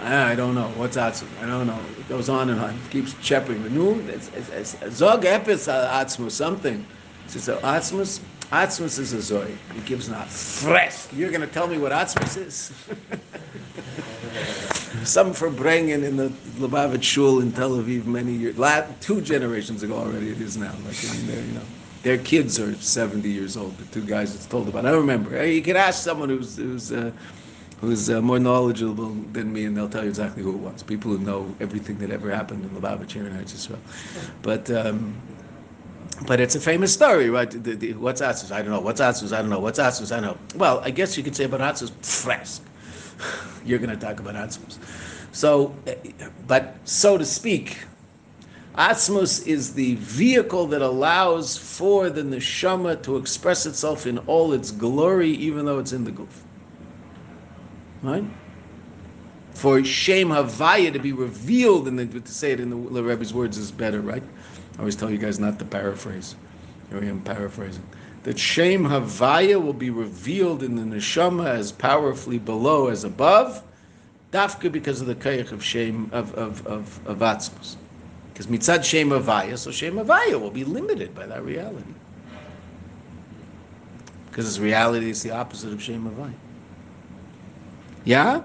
[0.00, 0.68] I don't know.
[0.76, 1.26] What's Atzmus?
[1.42, 1.80] I don't know.
[1.98, 2.70] It goes on and on.
[2.70, 6.86] It keeps it's, it's, Zog Epis Atzmus, something.
[7.24, 8.20] He says, Atzmus,
[8.52, 9.56] Atzmus is a Zoy.
[9.76, 11.12] It gives not fresh.
[11.12, 12.72] You're going to tell me what Atzmus is?
[15.04, 18.56] Some for bringing in the Lubavitch Shul in Tel Aviv many years,
[19.00, 20.30] two generations ago already.
[20.30, 20.72] It is now.
[20.86, 21.62] Like they're, you know,
[22.02, 23.76] their kids are 70 years old.
[23.78, 24.86] The two guys it's told about.
[24.86, 25.44] I remember.
[25.44, 27.10] You could ask someone who's who's uh,
[27.80, 30.82] who's uh, more knowledgeable than me, and they'll tell you exactly who it was.
[30.82, 32.70] People who know everything that ever happened in
[33.08, 33.78] here in Eretz Yisrael.
[34.42, 34.70] But.
[34.70, 35.14] Um,
[36.26, 37.48] but it's a famous story, right?
[37.50, 38.50] The, the, what's Atzus?
[38.50, 38.80] I don't know.
[38.80, 39.32] What's Atzus?
[39.32, 39.60] I don't know.
[39.60, 40.10] What's Atzus?
[40.10, 40.58] I don't know.
[40.58, 42.60] Well, I guess you could say about Atzus, fresk.
[43.64, 44.78] You're going to talk about Atzus.
[45.30, 45.94] So, eh,
[46.48, 47.78] but so to speak,
[48.76, 54.70] Atzmus is the vehicle that allows for the neshama to express itself in all its
[54.70, 56.26] glory, even though it's in the guf.
[58.02, 58.24] Right?
[59.54, 63.58] For Shem Havaya to be revealed, and to say it in the, the Rebbe's words
[63.58, 64.22] is better, right?
[64.76, 66.36] I always tell you guys not to paraphrase.
[66.90, 67.84] Here I am paraphrasing.
[68.22, 73.62] That Shem Havaya will be revealed in the neshama as powerfully below as above,
[74.32, 77.76] dafka because of the kayach of shame of of of, of Atzmos.
[78.32, 81.94] Because mitzad Shem Havaya, so Shem Havaya will be limited by that reality.
[84.26, 86.34] Because its reality is the opposite of Shem Havaya.
[88.04, 88.42] Yeah?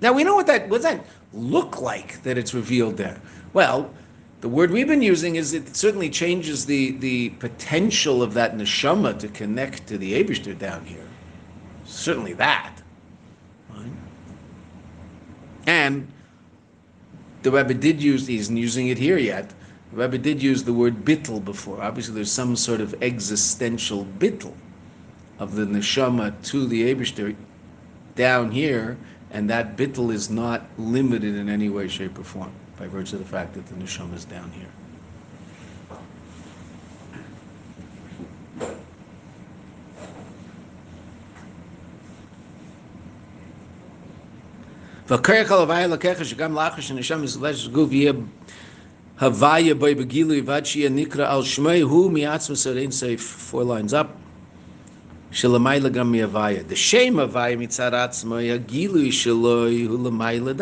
[0.00, 3.20] Now we know what that what that look like that it's revealed there.
[3.52, 3.90] Well,
[4.40, 9.18] the word we've been using is it certainly changes the, the potential of that neshama
[9.20, 11.06] to connect to the Abishter down here.
[11.86, 12.82] Certainly that.
[13.70, 13.90] Right?
[15.66, 16.06] And
[17.42, 19.48] the Rebbe did use, he isn't using it here yet,
[19.92, 21.80] the Rebbe did use the word bittel before.
[21.80, 24.52] Obviously, there's some sort of existential bittel
[25.38, 27.34] of the neshama to the Abishter
[28.14, 28.96] down here,
[29.30, 33.22] and that bittel is not limited in any way, shape, or form by virtue of
[33.22, 34.68] the fact that the nisham is down here.
[55.34, 56.62] שלמיילה גם מהוויה.
[56.62, 60.52] דשם הוויה מצד עצמו, הגילוי שלו הוא למיילה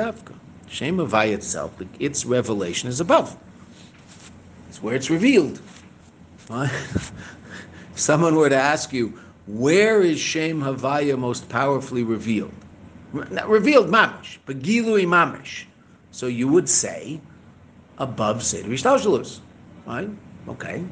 [0.73, 3.37] Shem Havaya itself, its revelation is above.
[4.71, 5.61] It's where it's revealed.
[6.51, 7.13] if
[7.95, 9.13] someone were to ask you,
[9.47, 12.55] where is Shem Havaya most powerfully revealed?
[13.13, 15.67] Not revealed mamish, but gilui mamish.
[16.11, 17.21] So you would say,
[17.99, 19.41] above Seder Ishtashalus.
[19.87, 20.09] Right?
[20.49, 20.83] Okay.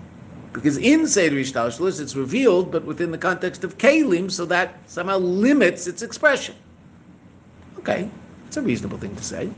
[0.53, 5.19] Because in Seder Ishtalshalus it's revealed, but within the context of Kalim, so that somehow
[5.19, 6.57] limits its expression.
[7.79, 8.11] Okay,
[8.47, 9.49] it's a reasonable thing to say.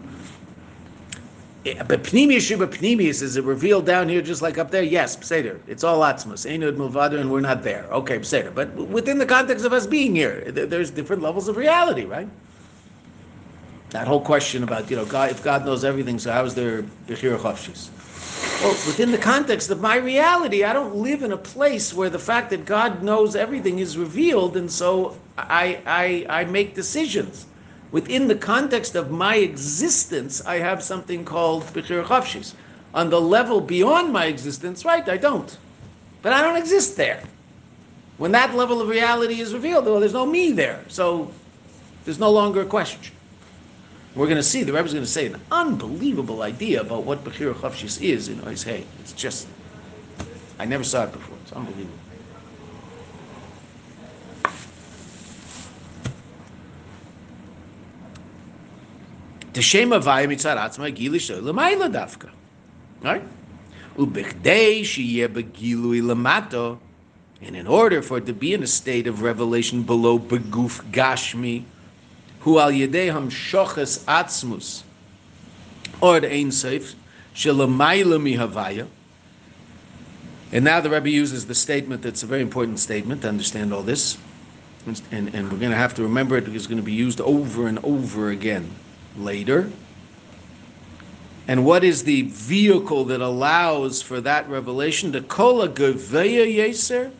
[1.64, 4.82] Eh, But Pnimius Shuba Pnimius, is it revealed down here just like up there?
[4.82, 5.60] Yes, Seder.
[5.66, 6.44] It's all Atzmus.
[6.50, 7.84] Einud Mulvada, and we're not there.
[7.90, 8.50] Okay, Seder.
[8.50, 12.28] But within the context of us being here, there's different levels of reality, right?
[13.90, 16.82] That whole question about, you know, God, if God knows everything, so how is there
[17.06, 17.90] Bechir Chavshis?
[18.62, 22.18] Well, within the context of my reality, I don't live in a place where the
[22.20, 27.46] fact that God knows everything is revealed, and so I, I, I make decisions.
[27.90, 32.54] Within the context of my existence, I have something called Bechir Chavshis.
[32.94, 35.58] On the level beyond my existence, right, I don't.
[36.22, 37.20] But I don't exist there.
[38.18, 40.84] When that level of reality is revealed, well, there's no me there.
[40.86, 41.32] So
[42.04, 43.12] there's no longer a question.
[44.14, 47.54] We're going to see, the Rebbe's going to say an unbelievable idea about what Bechir
[47.54, 48.84] Chavshis is in Ois Hey.
[49.00, 49.48] It's just,
[50.58, 51.36] I never saw it before.
[51.42, 51.96] It's unbelievable.
[59.54, 62.30] The Shem Havaya mitzad atzma gili shel l'mayla dafka.
[63.02, 63.22] Right?
[63.96, 66.78] Ubechdei sheyeh begilui lamato.
[67.40, 71.64] And in order for it to be in a state of revelation below beguf gashmi,
[72.42, 74.82] hu al yedei hamshoches atzmus,
[76.00, 76.94] or the ein seif,
[77.34, 78.86] shelamayla mihavaya.
[80.52, 83.82] And now the Rebbe uses the statement that's a very important statement to understand all
[83.82, 84.18] this.
[84.84, 86.92] And, and, and we're going to have to remember it because it's going to be
[86.92, 88.70] used over and over again
[89.16, 89.70] later.
[91.48, 95.12] And what is the vehicle that allows for that revelation?
[95.12, 97.12] The kola geveya yeser,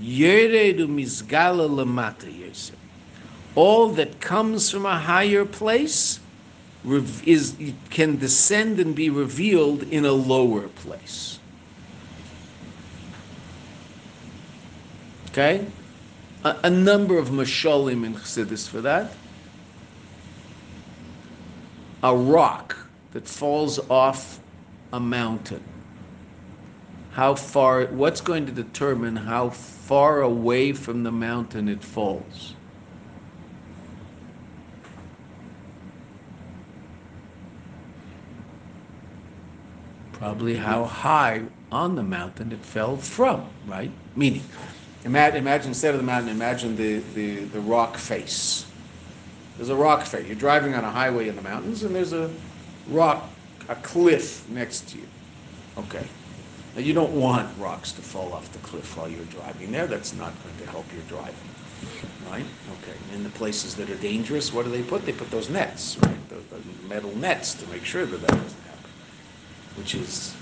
[0.00, 2.72] yeredu mizgala lamata yeser.
[3.56, 6.20] All that comes from a higher place
[7.24, 7.56] is
[7.90, 11.40] can descend and be revealed in a lower place.
[15.30, 15.66] Okay,
[16.44, 19.12] a, a number of mashalim in Chassidus for that.
[22.02, 22.76] A rock
[23.12, 24.38] that falls off
[24.92, 25.64] a mountain.
[27.12, 27.86] How far?
[27.86, 32.55] What's going to determine how far away from the mountain it falls?
[40.26, 43.92] Probably how high on the mountain it fell from, right?
[44.16, 44.42] Meaning,
[45.04, 48.66] imagine, instead of the mountain, imagine the, the, the rock face.
[49.56, 50.26] There's a rock face.
[50.26, 52.28] You're driving on a highway in the mountains, and there's a
[52.88, 53.30] rock,
[53.68, 55.06] a cliff next to you.
[55.78, 56.04] Okay.
[56.74, 59.86] Now, you don't want rocks to fall off the cliff while you're driving there.
[59.86, 61.34] That's not going to help your driving.
[62.28, 62.46] Right?
[62.82, 63.14] Okay.
[63.14, 65.06] In the places that are dangerous, what do they put?
[65.06, 66.28] They put those nets, right?
[66.28, 66.42] Those
[66.88, 68.55] metal nets to make sure that that doesn't
[69.76, 70.34] which is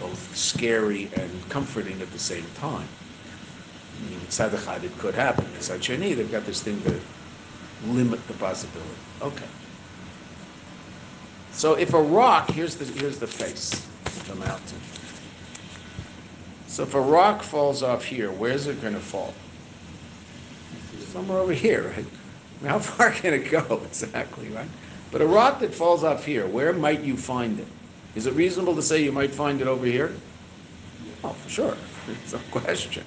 [0.00, 2.88] both scary and comforting at the same time.
[3.96, 5.44] I mean, Tzad Echad, it could happen.
[5.58, 7.00] Tzad Sheni, they've got this thing to
[7.86, 8.90] limit the possibility.
[9.22, 9.46] Okay.
[11.52, 13.72] So if a rock, here's the, here's the face
[14.06, 14.78] of the mountain.
[16.66, 19.32] So if a rock falls off here, where's it going to fall?
[21.12, 22.06] Somewhere over here, right?
[22.68, 24.68] How far can it go exactly, right?
[25.12, 27.68] But a rock that falls off here, where might you find it?
[28.14, 30.12] Is it reasonable to say you might find it over here?
[31.22, 31.76] Oh, for sure.
[32.08, 33.04] It's no question,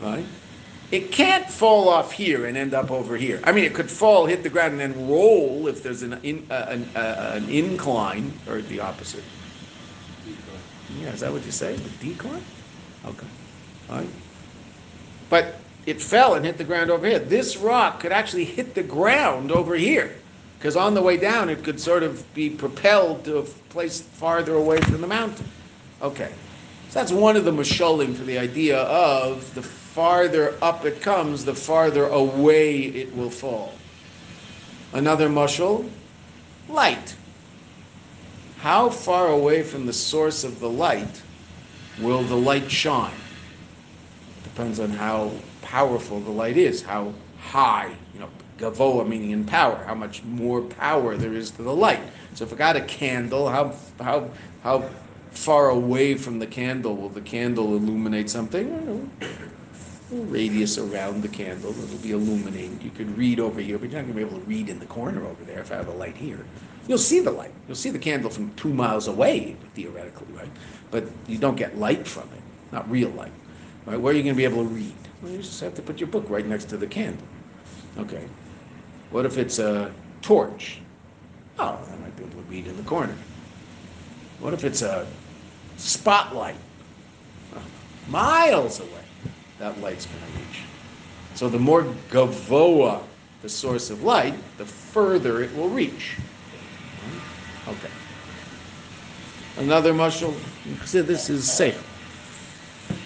[0.00, 0.24] right?
[0.90, 3.40] It can't fall off here and end up over here.
[3.42, 6.46] I mean, it could fall, hit the ground, and then roll if there's an, in,
[6.50, 9.24] uh, an, uh, an incline, or the opposite.
[11.00, 11.74] Yeah, is that what you say?
[11.74, 12.44] A decline?
[13.06, 13.26] Okay.
[13.90, 14.08] All right.
[15.30, 17.18] But it fell and hit the ground over here.
[17.18, 20.14] This rock could actually hit the ground over here.
[20.58, 23.44] Because on the way down, it could sort of be propelled to a
[23.74, 25.44] place farther away from the mountain.
[26.00, 26.32] Okay.
[26.90, 31.44] So that's one of the mashalim for the idea of the farther up it comes,
[31.44, 33.74] the farther away it will fall.
[34.92, 35.90] Another mushal,
[36.68, 37.16] light.
[38.58, 41.22] How far away from the source of the light
[42.00, 43.12] will the light shine?
[44.44, 49.82] Depends on how powerful the light is, how high, you know, gavoa meaning in power,
[49.84, 52.00] how much more power there is to the light.
[52.34, 54.30] So if I got a candle, how how
[54.62, 54.88] how
[55.30, 59.10] far away from the candle will the candle illuminate something?
[60.10, 62.82] Radius around the candle, it'll be illuminated.
[62.82, 64.86] You could read over here, but you're not gonna be able to read in the
[64.86, 66.44] corner over there if I have a light here.
[66.86, 67.52] You'll see the light.
[67.66, 70.50] You'll see the candle from two miles away, theoretically, right?
[70.90, 73.32] But you don't get light from it, not real light.
[73.86, 74.00] Right?
[74.00, 74.94] Where are you going to be able to read?
[75.22, 77.26] Well, you just have to put your book right next to the candle.
[77.98, 78.24] Okay.
[79.10, 80.80] What if it's a torch?
[81.58, 83.14] Oh, I might be able to read in the corner.
[84.40, 85.06] What if it's a
[85.76, 86.56] spotlight?
[88.08, 89.04] Miles away,
[89.58, 90.60] that light's going to reach.
[91.34, 93.02] So the more gavoa
[93.42, 96.16] the source of light, the further it will reach.
[97.68, 97.90] Okay.
[99.58, 100.34] Another mushal.
[100.84, 101.80] See, this is seichel.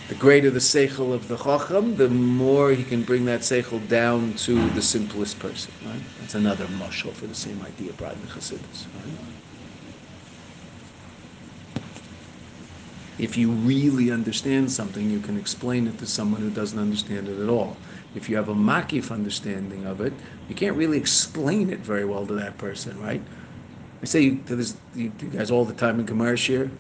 [0.08, 4.32] The greater the seichel of the chacham, the more he can bring that seichel down
[4.34, 5.72] to the simplest person.
[5.84, 6.00] Right?
[6.20, 8.86] That's another mushal for the same idea brought in Chassidus.
[9.04, 9.18] Right?
[13.18, 17.38] If you really understand something, you can explain it to someone who doesn't understand it
[17.38, 17.76] at all.
[18.14, 20.14] If you have a makif understanding of it,
[20.48, 23.20] you can't really explain it very well to that person, right?
[24.00, 26.70] I say to this you guys all the time in Gemara Shir,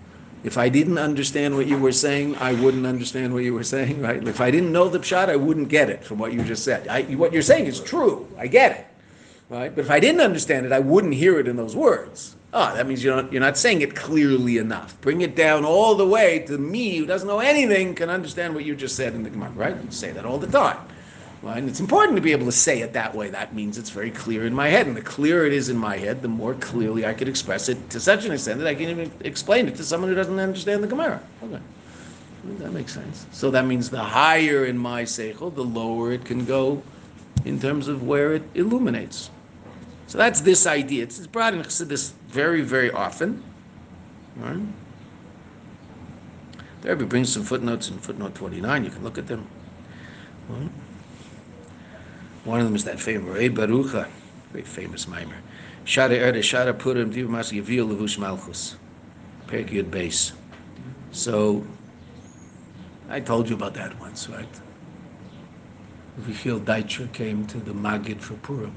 [0.44, 4.00] if I didn't understand what you were saying, I wouldn't understand what you were saying,
[4.08, 4.26] right?
[4.26, 6.88] If I didn't know the pshat, I wouldn't get it from what you just said.
[6.88, 8.28] I, what you're saying is true.
[8.38, 8.86] I get it,
[9.48, 9.74] right?
[9.74, 12.36] But if I didn't understand it, I wouldn't hear it in those words.
[12.54, 14.98] Ah, that means you're not, you're not saying it clearly enough.
[15.02, 18.64] Bring it down all the way to me, who doesn't know anything, can understand what
[18.64, 19.76] you just said in the Gemara, right?
[19.76, 20.78] You say that all the time.
[21.44, 23.30] And it's important to be able to say it that way.
[23.30, 24.86] That means it's very clear in my head.
[24.86, 27.90] And the clearer it is in my head, the more clearly I could express it
[27.90, 30.82] to such an extent that I can even explain it to someone who doesn't understand
[30.82, 31.22] the Gemara.
[31.42, 31.60] Okay.
[32.58, 33.26] That makes sense.
[33.32, 36.82] So that means the higher in my seichel, the lower it can go
[37.44, 39.30] in terms of where it illuminates.
[40.06, 41.02] So that's this idea.
[41.02, 43.42] It's, brought in this very, very often.
[44.36, 44.60] Right?
[46.80, 48.84] The Rebbe brings some footnotes in footnote 29.
[48.84, 49.46] You can look at them.
[52.44, 54.08] One of them is that famous Rei Barucha,
[54.52, 55.36] very famous mimer.
[55.84, 58.76] Shara Erde, Shara Purim, Div Mas Yavil Levush Malchus.
[59.46, 60.32] Perik Yud Beis.
[61.12, 61.66] So,
[63.08, 64.48] I told you about that once, right?
[66.20, 68.74] Vichil Deitcher came to the Magid for Purim.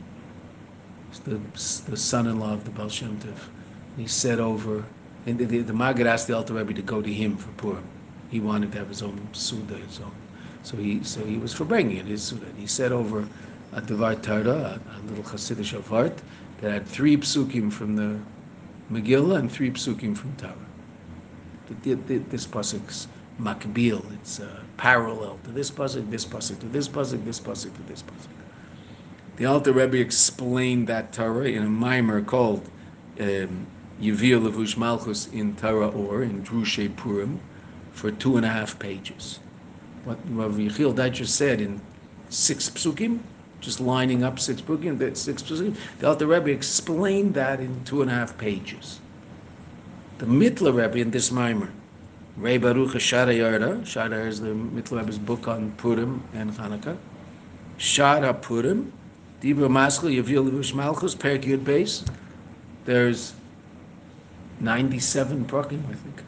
[1.09, 1.41] It's the,
[1.89, 3.38] the son-in-law of the Baal Shem Tov.
[3.97, 4.86] He said over,
[5.26, 7.84] and the, the, the Magid asked the Alter Rebbe to go to him for Purim.
[8.30, 10.14] He wanted to have his own Suda, his own.
[10.64, 12.45] So he, so he was for bringing it, his Suda.
[12.57, 13.28] He said over
[13.74, 16.22] a Devar Torah, a, little Hasidic of art,
[16.59, 18.19] that had three psukim from the
[18.91, 20.55] Megillah and three psukim from Torah.
[21.84, 23.07] This pasuk's
[23.39, 27.82] makbil, it's uh, parallel to this pasuk, this pasuk to this pasuk, this pasuk to
[27.84, 28.28] this pasuk.
[29.38, 32.69] The Alter Rebbe explained that Torah in a mimer called
[33.19, 33.65] um,
[34.01, 37.39] Yevir Levush Malchus in Torah Ohr in Drushe Purim
[37.93, 39.39] for two and a half pages.
[40.03, 41.80] What Rav Yechiel Deitcher said in
[42.30, 43.19] six psukim,
[43.62, 48.12] just lining up six psukim, six psukim, the Alter Rebbe explained that in two and
[48.12, 48.99] a half pages.
[50.18, 51.70] The Mitler Rebbe in this mimer,
[52.38, 56.97] Rei Baruch Shara Yarda, Shara is the Mitler Rebbe's book on Purim and Hanukkah.
[57.78, 58.91] Shara Purim,
[59.41, 62.05] Dibra Maskell, Yavil Levush Malchus, Perik Yud Beis.
[62.86, 63.34] There's
[64.59, 66.24] 97 prakim, I think.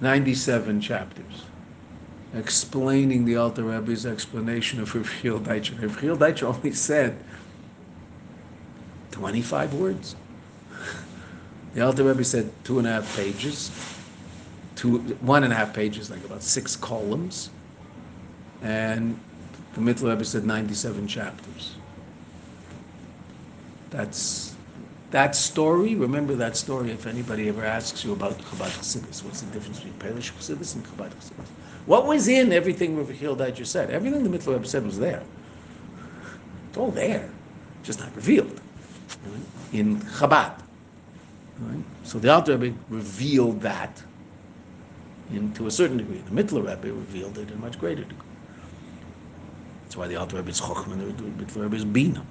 [0.00, 1.44] 97 chapters
[2.34, 5.80] explaining the Alter Rebbe's explanation of Rav Chiel Deitcher.
[5.82, 7.16] Rav Deitcher only said
[9.10, 10.16] 25 words.
[11.72, 13.70] The Alter Rebbe said two and a half pages,
[14.74, 17.50] two, one and a half pages, like about six columns,
[18.60, 19.16] and
[19.74, 21.76] the Mittler Rebbe said 97 chapters.
[23.90, 24.56] That's
[25.10, 25.94] that story.
[25.94, 26.90] Remember that story.
[26.90, 30.84] If anybody ever asks you about Chabad Chassidus, what's the difference between Polish Chassidus and
[30.84, 31.48] Chabad Chassidus?
[31.86, 33.90] What was in everything Rav Yechiel just said?
[33.90, 35.22] Everything the Mitzvah said was there.
[36.68, 37.28] It's all there,
[37.82, 38.60] just not revealed
[39.72, 40.60] in Chabad.
[41.60, 41.84] Right?
[42.04, 44.02] So the Alter Rebbe revealed that
[45.32, 46.18] in, to a certain degree.
[46.18, 48.26] The Mittler Rebbe revealed it in a much greater degree.
[49.82, 52.24] That's why the Alter Rebbe is Chochmah and the Mittler Rebbe is Bina.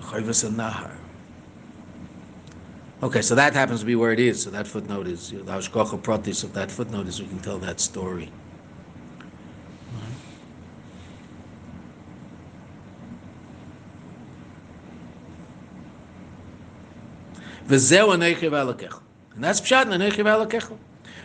[0.00, 0.90] Chayvus Nahar.
[3.02, 4.42] Okay, so that happens to be where it is.
[4.42, 7.38] So that footnote is the you know, Hashgacha Pratis of that footnote is we can
[7.38, 8.30] tell that story.
[17.66, 19.00] וזהו הנכי והלקחו.
[19.36, 20.74] נס פשט לנכי והלקחו.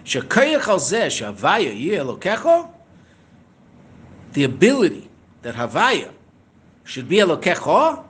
[0.04, 2.68] שכיח על זה שהוויה יהיה אלוקחו,
[4.34, 5.10] the ability
[5.42, 6.12] that Havaya
[6.84, 8.05] should be Elokecho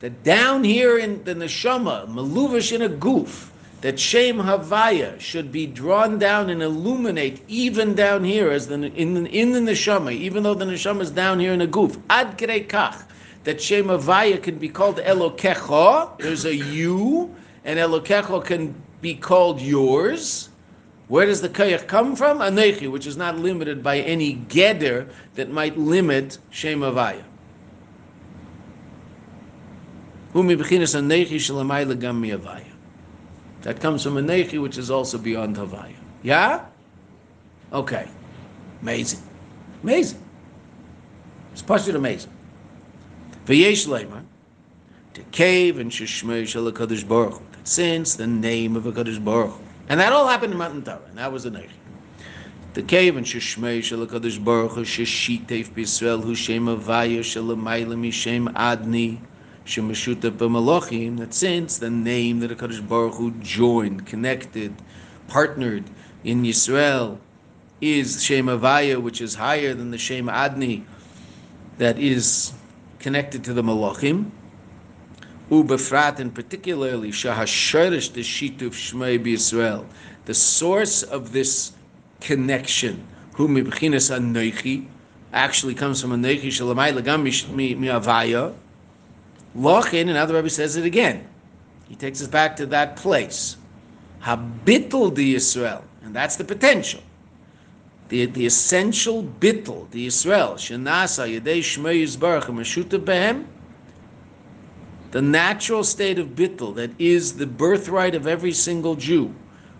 [0.00, 3.48] that down here in the neshama, maluvish in a guf,
[3.80, 9.26] that Shem Havaya should be drawn down and illuminate even down here as the in
[9.26, 12.00] in the neshama, even though the neshama is down here in a guf.
[12.10, 13.04] Ad kach,
[13.44, 16.18] that Shem Havaya can be called Elokecha.
[16.18, 17.34] There's a you,
[17.64, 20.48] and Elokecha can be called yours.
[21.06, 22.40] Where does the kayach come from?
[22.40, 27.22] Anechi, which is not limited by any geder that might limit Shem Havaya.
[30.32, 30.48] That
[33.80, 35.94] comes from anechi, which is also beyond Havaya.
[36.22, 36.64] Yeah?
[37.72, 38.08] Okay.
[38.82, 39.20] Amazing.
[39.82, 40.22] Amazing.
[41.52, 42.30] It's pashut amazing.
[43.46, 44.24] V'yesh leimar,
[45.14, 47.42] to cave and shishmei shel HaKadosh Baruch.
[47.64, 49.58] Since the name of HaKadosh Baruch
[49.88, 51.70] and that all happened in Mount Torah, and that was the Neichi.
[52.74, 57.96] The cave and Shishmei Shel HaKadosh Baruch Hu Sheshitev B'Yisrael Hu Shem Havaya Shel Amayla
[57.96, 59.18] Mishem Adni
[59.68, 64.74] Shemashuta B'Malachim that since the name that HaKadosh Baruch Hu joined, connected,
[65.28, 65.84] partnered
[66.24, 67.18] in Yisrael
[67.82, 70.84] is Shem Havaya, which is higher than the Shem Adni
[71.76, 72.54] that is
[72.98, 74.30] connected to the Malachim,
[75.50, 79.84] Ubefrat, and particularly Shahasharish the Shituf Shmei B'Yisrael,
[80.24, 81.72] the source of this
[82.22, 84.10] connection, who Mibchinas
[85.34, 87.22] actually comes from Anoichi Shalamai Lagam
[87.54, 88.54] Mi'avaya.
[89.58, 91.26] Lochin, the Rebbe says it again.
[91.88, 93.56] He takes us back to that place.
[94.22, 97.02] Habitl the Yisrael, and that's the potential.
[98.08, 103.44] The, the essential bittel, the Yisrael, Shanasa Yedei Shmei Yisbarach Mashuta Behem,
[105.10, 109.34] the natural state of bittul that is the birthright of every single Jew.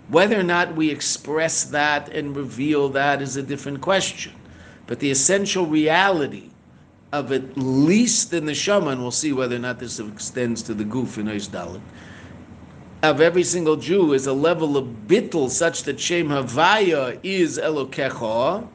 [0.08, 4.32] Whether or not we express that and reveal that is a different question.
[4.86, 6.50] But the essential reality
[7.12, 10.84] of at least the neshama, and we'll see whether or not this extends to the
[10.84, 11.80] goof in Dalit,
[13.02, 18.66] of every single Jew is a level of bittul such that Shem Havaya is Elokecha,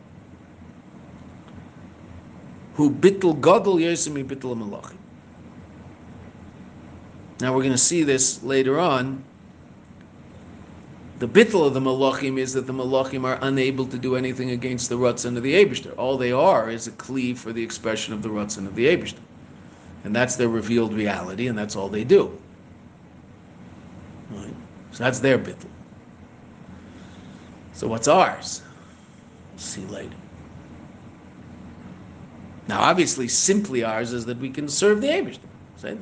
[2.75, 4.97] who bittul gadol yosemi bittul malachim.
[7.39, 9.23] Now we're going to see this later on.
[11.23, 14.89] The bittul of the malachim is that the malachim are unable to do anything against
[14.89, 15.97] the rutzin of the Abishter.
[15.97, 19.21] All they are is a cleave for the expression of the rutzin of the Abishter.
[20.03, 22.37] And that's their revealed reality, and that's all they do.
[24.31, 24.53] Right?
[24.91, 25.69] So that's their bittul.
[27.71, 28.61] So what's ours?
[29.53, 30.17] We'll see later.
[32.67, 35.47] Now, obviously, simply ours is that we can serve the Abishter.
[35.77, 35.97] Say,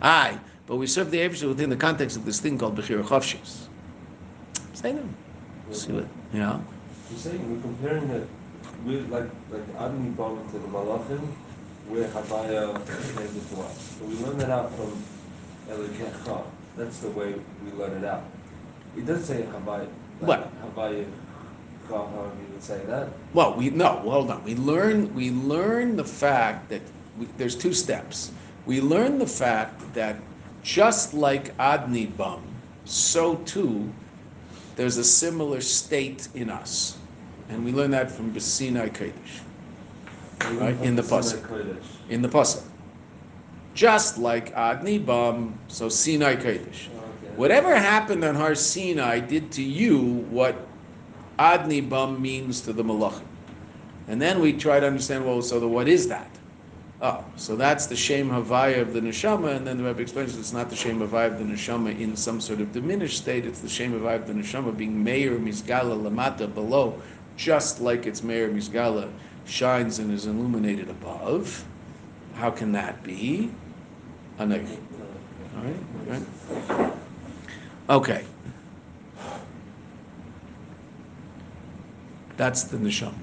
[0.00, 3.61] aye, but we serve the Abishter within the context of this thing called Bechir Chavshis.
[4.82, 5.14] Say them.
[5.70, 6.58] See what, yeah.
[7.08, 8.26] You're saying we're comparing it
[8.84, 11.20] with like like Adam Yibam to the Malachim,
[11.88, 12.74] where Havaya
[13.16, 13.96] came to us.
[13.98, 15.00] So we learn that out from
[15.70, 16.42] Elokecha.
[16.76, 18.24] That's the way we learn it out.
[18.96, 19.86] It does say Havaya.
[20.20, 20.52] Like What?
[20.74, 21.06] Havaya,
[21.88, 23.08] you would say that.
[23.34, 24.02] Well, we no.
[24.04, 24.42] Well, done.
[24.42, 25.14] We learn.
[25.14, 26.82] We learn the fact that
[27.16, 28.32] we, there's two steps.
[28.66, 30.16] We learn the fact that
[30.64, 32.42] just like Adni Bum,
[32.84, 33.92] so too
[34.76, 36.98] there's a similar state in us,
[37.48, 39.40] and we learn that from Sinai Kodesh,
[40.58, 41.80] right in the pasuk.
[42.08, 42.64] In the pasuk,
[43.74, 46.88] just like Adni Bum, so Sinai Kodesh.
[47.36, 50.54] Whatever happened on Har Sinai did to you what
[51.38, 53.24] Adni Bum means to the Malachim.
[54.08, 56.28] And then we try to understand, well, so the, what is that?
[57.04, 60.52] Oh, so that's the Shem Havaya of the Neshama, and then the Rebbe explains it's
[60.52, 63.68] not the Shem Havaya of the Neshama in some sort of diminished state, it's the
[63.68, 67.02] Shem Havaya of the Neshama being Meir Mizgala Lamata below,
[67.36, 69.10] just like its Meir Mizgala
[69.46, 71.64] shines and is illuminated above.
[72.34, 73.50] How can that be?
[74.38, 74.78] Anegi.
[75.56, 75.76] All right?
[76.06, 76.92] All right?
[77.90, 78.24] Okay.
[82.36, 83.14] That's the neshama.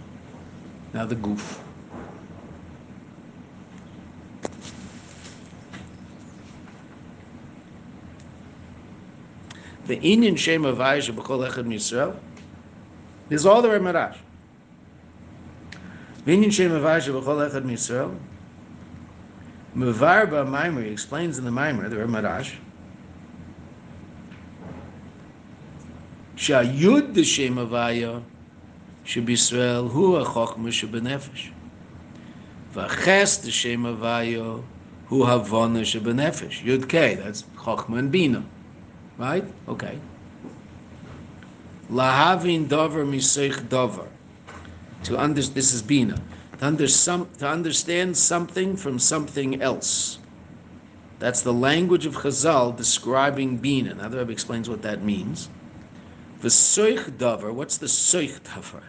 [0.93, 1.59] Now the guf.
[9.89, 12.15] the Inyan Shem of Aisha B'Kol Echad Yisrael
[13.31, 14.17] is all the Ramarash.
[16.25, 18.15] The Inyan Shem of Aisha B'Kol Echad Yisrael
[19.75, 22.53] Mavar Ba'Maimri explains in the Maimer the Ramarash,
[26.35, 28.21] Shayud the Shem of Aisha
[29.05, 31.49] Shebisrael Hu HaChochma Shebenefesh
[32.75, 34.63] V'Ches the Shem of Aisha
[35.07, 38.45] Hu Havona Shebenefesh Yud K, that's Chochma and Bina.
[39.19, 39.43] Right?
[39.67, 39.99] Okay.
[41.91, 44.07] Lahavin dover misech dover.
[45.03, 46.21] To under, this is bina.
[46.59, 50.19] To, under some, to understand something from something else.
[51.19, 53.93] That's the language of Chazal describing bina.
[53.93, 55.49] Now the Rebbe explains what that means.
[56.39, 58.83] The soich davar, what's the soich davar?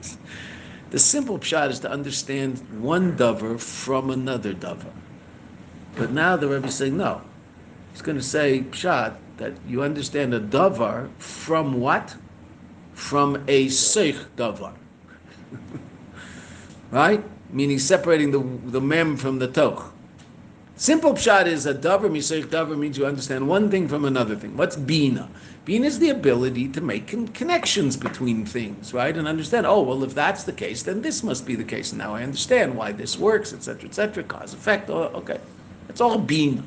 [0.90, 4.92] the simple pshat is to understand one davar from another davar.
[5.96, 7.22] But now the Rebbe is saying no.
[7.92, 12.14] He's going to say pshat that you understand a davar from what?
[12.94, 14.72] From a seich davar.
[16.90, 17.22] right?
[17.50, 19.92] Meaning separating the, the mem from the toch.
[20.76, 24.56] Simple pshat is a davar miseich davar means you understand one thing from another thing.
[24.56, 25.28] What's bina?
[25.64, 29.16] Bina is the ability to make con- connections between things, right?
[29.16, 31.90] And understand, oh, well, if that's the case, then this must be the case.
[31.90, 34.90] And now I understand why this works, etc., etc., cause, effect.
[34.90, 35.40] Oh, okay.
[35.88, 36.62] It's all bina.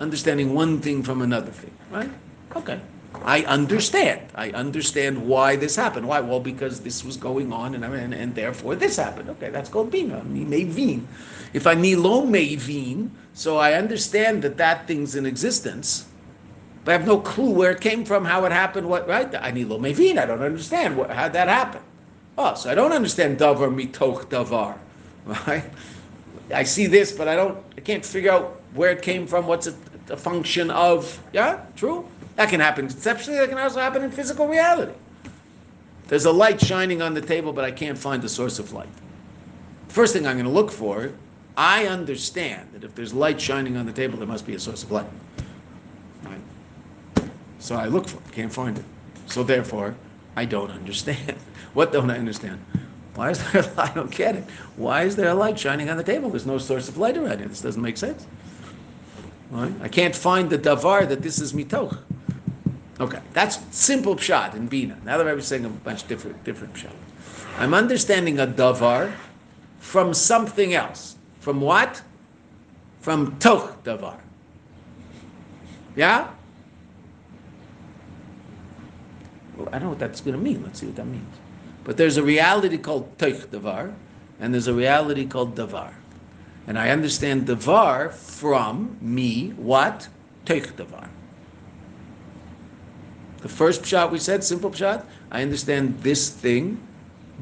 [0.00, 2.10] Understanding one thing from another thing, right?
[2.56, 2.80] Okay.
[3.24, 4.20] I understand.
[4.34, 6.08] I understand why this happened.
[6.08, 6.20] Why?
[6.20, 9.30] Well, because this was going on, and and, and therefore this happened.
[9.30, 10.22] Okay, that's called bina.
[10.26, 11.04] Mevin.
[11.52, 16.06] If I nilo mevin, so I understand that that thing's in existence,
[16.84, 19.32] but I have no clue where it came from, how it happened, what right?
[19.34, 20.18] I nilo mevin.
[20.18, 21.84] I don't understand what, how that happened.
[22.38, 24.78] Oh, so I don't understand davar mitoch davar,
[25.46, 25.70] right?
[26.52, 27.58] I see this, but I don't.
[27.76, 29.46] I can't figure out where it came from.
[29.46, 29.74] What's it
[30.10, 31.20] a function of?
[31.32, 32.06] Yeah, true.
[32.36, 33.38] That can happen conceptually.
[33.38, 34.92] That can also happen in physical reality.
[36.08, 38.88] There's a light shining on the table, but I can't find the source of light.
[39.88, 41.12] First thing I'm going to look for,
[41.56, 44.82] I understand that if there's light shining on the table, there must be a source
[44.82, 45.06] of light.
[46.22, 47.30] Right?
[47.58, 48.84] So I look for it, can't find it.
[49.26, 49.94] So therefore,
[50.36, 51.36] I don't understand.
[51.72, 52.62] What don't I understand?
[53.14, 53.62] Why is there?
[53.76, 53.90] light?
[53.90, 54.44] I don't get it.
[54.76, 56.30] Why is there a light shining on the table?
[56.30, 57.48] There's no source of light around here.
[57.48, 58.26] This doesn't make sense.
[59.50, 59.72] Right?
[59.82, 61.98] I can't find the davar that this is mitoch.
[63.00, 64.98] Okay, that's simple pshat in Bina.
[65.04, 66.92] Now that I was saying a bunch of different different pshat.
[67.58, 69.12] I'm understanding a davar
[69.78, 71.16] from something else.
[71.40, 72.00] From what?
[73.00, 74.16] From toch davar.
[75.96, 76.28] Yeah?
[79.56, 80.62] Well, I don't know what that's going to mean.
[80.62, 81.41] Let's see what that means.
[81.84, 83.94] But there's a reality called toch davar,
[84.40, 85.92] and there's a reality called davar.
[86.66, 90.08] And I understand davar from me, what?
[90.44, 91.08] Toch davar.
[93.38, 96.80] The first pshat we said, simple pshat, I understand this thing,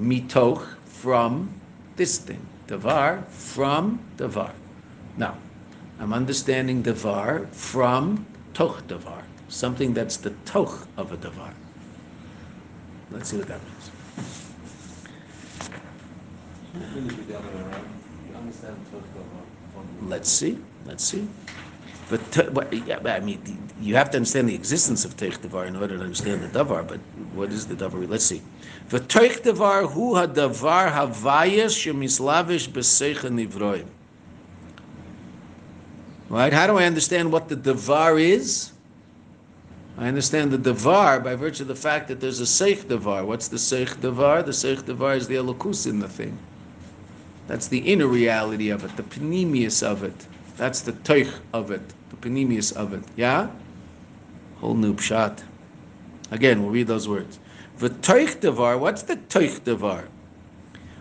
[0.01, 1.53] mitoch, from
[1.97, 2.41] this thing.
[2.67, 4.53] Davar, from davar.
[5.19, 5.37] Now,
[5.99, 8.25] I'm understanding davar from
[8.55, 11.53] toch davar, something that's the toch of a davar.
[13.11, 13.91] Let's see what that means.
[20.03, 20.59] Let's see.
[20.87, 21.29] Let's see.
[22.09, 23.41] But, te- but yeah, but I mean,
[23.81, 26.87] you have to understand the existence of Teich Devar in order to understand the Davar.
[26.87, 26.99] But
[27.35, 28.09] what is the Davar?
[28.09, 28.43] Let's see.
[28.89, 33.87] The Teich Devar hu hadavar havayas shemislavish b'seicha nivroim.
[36.29, 36.53] Right?
[36.53, 38.73] How do I understand what the Devar is?
[40.01, 43.27] I understand the Devar by virtue of the fact that there's a Seich Devar.
[43.27, 44.43] What's the Seich Devar?
[44.43, 46.39] The Seich Devar is the Elokus in the thing.
[47.47, 50.27] That's the inner reality of it, the panemius of it.
[50.57, 53.03] That's the teich of it, the panemius of it.
[53.15, 53.51] Yeah?
[54.61, 55.43] Whole new pshat.
[56.31, 57.39] Again, we'll read those words.
[57.77, 60.09] The teich devar, what's the teich devar?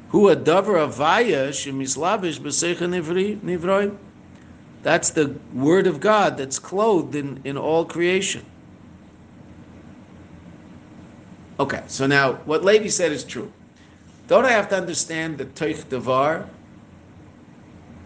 [0.09, 3.95] Who a davar avaya shemislavish b'seicha nivroim.
[4.83, 8.45] That's the word of God that's clothed in, in all creation.
[11.59, 13.51] Okay, so now what Levi said is true.
[14.27, 16.47] Don't I have to understand the teich devar?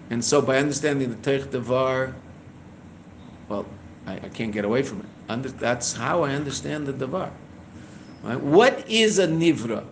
[0.09, 2.15] And so by understanding the teich devar,
[3.49, 3.65] well,
[4.07, 5.05] I, I can't get away from it.
[5.29, 7.29] Under, that's how I understand the davar.
[8.23, 8.39] Right?
[8.39, 9.85] What is a nivra?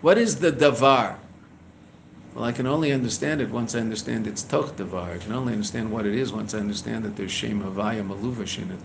[0.00, 1.16] What is the davar?
[2.34, 5.14] Well, I can only understand it once I understand its toch davar.
[5.14, 8.58] I can only understand what it is once I understand that there's shem havaya maluvish
[8.58, 8.80] in it.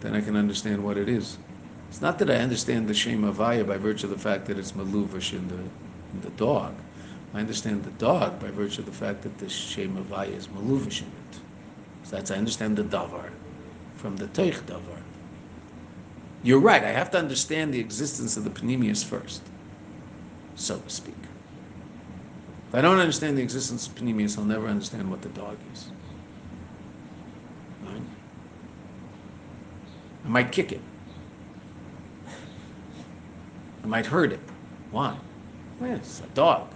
[0.00, 1.36] Then I can understand what it is.
[1.88, 4.72] It's not that I understand the shem havaya by virtue of the fact that it's
[4.72, 6.74] maluvish in the, in the dog.
[7.34, 11.02] I understand the dog by virtue of the fact that the shem havaya is maluvish
[11.02, 11.40] in it.
[12.04, 13.30] So that's I understand the davar
[13.96, 15.02] from the teich davar.
[16.42, 16.84] You're right.
[16.84, 19.42] I have to understand the existence of the panemius first,
[20.54, 21.14] so to speak.
[22.68, 25.88] If I don't understand the existence of Panemius, I'll never understand what the dog is.
[27.82, 28.02] Right?
[30.26, 30.82] I might kick it.
[33.88, 34.40] I might hurt it.
[34.90, 35.16] Why?
[35.80, 36.68] Well, it's a dog.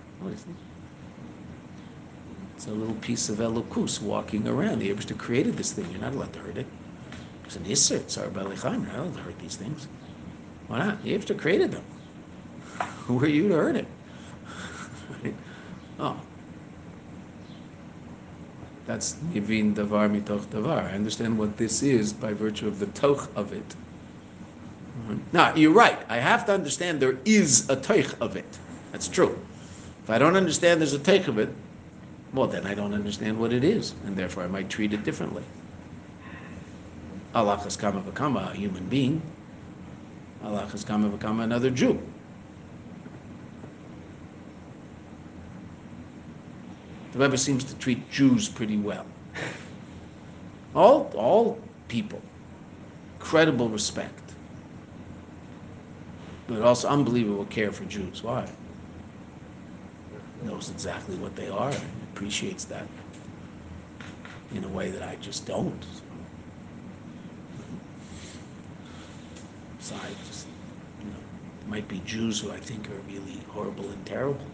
[2.57, 4.79] It's a little piece of Elokus walking around.
[4.79, 5.91] The Abishta created this thing.
[5.91, 6.67] You're not allowed to hurt it.
[7.45, 7.97] It's an Isser.
[7.97, 8.87] It's our Balichaim.
[8.87, 9.89] You're not allowed to hurt these things.
[10.69, 11.03] Why not?
[11.03, 11.85] The Abishta created them.
[13.05, 13.87] Who are you to hurt it?
[16.01, 16.19] Oh.
[18.87, 20.85] That's Yivin Davar Mitoch Davar.
[20.85, 23.77] I understand what this is by virtue of the Toch of it.
[25.33, 25.99] Now, you're right.
[26.09, 28.59] I have to understand there is a Toch of it.
[28.93, 29.39] That's true.
[30.05, 31.49] If I don't understand there's a Toch of it,
[32.33, 35.43] well, then I don't understand what it is, and therefore I might treat it differently.
[37.35, 39.23] Al achas kama v'kama, a human being.
[40.43, 42.01] Al achas kama v'kama, another Jew.
[47.13, 49.05] The Rebbe seems to treat Jews pretty well.
[50.75, 52.23] All, all people,
[53.19, 54.22] credible respect,
[56.53, 58.23] but also unbelievable care for Jews.
[58.23, 58.47] Why?
[60.45, 62.87] Knows exactly what they are and appreciates that
[64.55, 65.87] in a way that I just don't.
[69.79, 70.47] So I just,
[71.01, 71.17] you know,
[71.69, 74.47] might be Jews who I think are really horrible and terrible.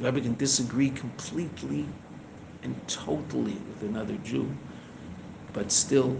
[0.00, 1.86] Rebbe can disagree completely
[2.62, 4.50] and totally with another Jew,
[5.52, 6.16] but still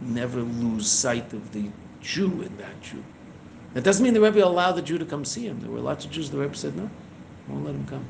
[0.00, 1.70] never lose sight of the
[2.00, 3.02] Jew in that Jew.
[3.74, 5.60] That doesn't mean the Rebbe allowed the Jew to come see him.
[5.60, 6.90] There were lots of Jews the Rebbe said, no,
[7.48, 8.04] won't let him come.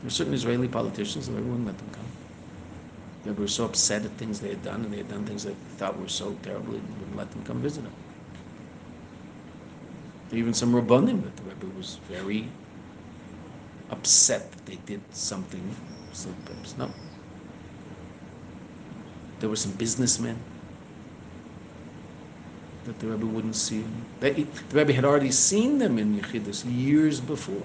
[0.00, 2.06] There were certain Israeli politicians the Rebbe wouldn't let them come.
[3.22, 5.50] They were so upset at things they had done, and they had done things that
[5.50, 7.92] they thought were so terrible, he wouldn't let them come visit him.
[10.32, 12.48] Even some Rabbanim that the Rebbe was very
[13.90, 15.74] upset that they did something.
[16.12, 16.30] So
[16.78, 16.90] no.
[19.40, 20.38] There were some businessmen
[22.84, 23.84] that the Rebbe wouldn't see.
[24.20, 27.62] They, the Rebbe had already seen them in Yechidus years before.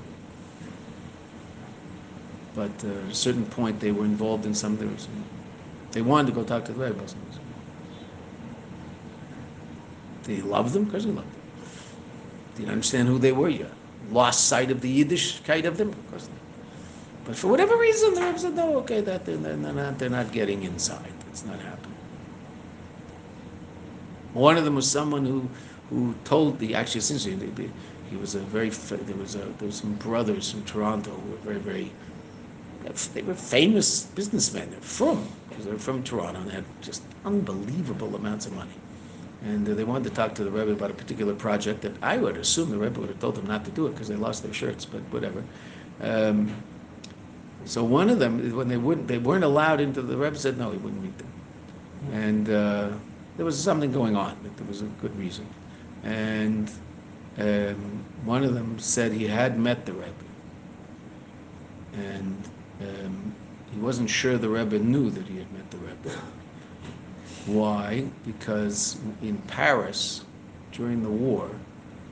[2.53, 4.78] But uh, at a certain point, they were involved in some.
[5.91, 7.03] They wanted to go talk to the Rebbe.
[10.24, 10.86] Did he love them?
[10.86, 11.41] Because he loved them.
[12.55, 13.49] Did you understand who they were?
[13.49, 13.68] You
[14.09, 15.89] lost sight of the Yiddishkeit of them?
[15.89, 16.38] Of course not.
[17.26, 20.63] But for whatever reason, the Rebbe said, no, okay, that they're, not, they're not getting
[20.63, 21.11] inside.
[21.30, 21.95] It's not happening.
[24.36, 25.49] One of them was someone who,
[25.89, 27.39] who told the, actually, essentially,
[28.09, 31.38] he was a very, there was, a, there was some brothers from Toronto who were
[31.38, 31.91] very, very,
[33.13, 34.69] they were famous businessmen.
[34.71, 38.75] They're from, because they're from Toronto and they had just unbelievable amounts of money.
[39.43, 42.17] And uh, they wanted to talk to the Rebbe about a particular project that I
[42.17, 44.43] would assume the Rebbe would have told them not to do it because they lost
[44.43, 45.43] their shirts, but whatever.
[46.01, 46.53] Um,
[47.63, 50.71] so one of them, when they wouldn't, they weren't allowed into the Rebbe said no,
[50.71, 51.27] he wouldn't meet them,
[52.11, 52.89] and uh,
[53.38, 54.38] there was something going on.
[54.41, 55.47] But there was a good reason,
[56.03, 56.71] and
[57.38, 60.13] um, one of them said he had met the Rebbe,
[61.93, 62.49] and
[62.81, 63.36] um,
[63.71, 66.17] he wasn't sure the Rebbe knew that he had met the Rebbe.
[67.45, 68.05] Why?
[68.25, 70.23] Because in Paris
[70.71, 71.49] during the war,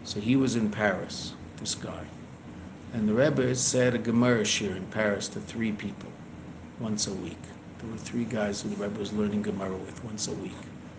[0.04, 2.06] so he was in Paris, this guy,
[2.94, 6.12] and the Rebbe said a Gemara shir in Paris to three people
[6.80, 7.38] once a week.
[7.80, 10.52] There were three guys who the Rebbe was learning Gemara with once a week.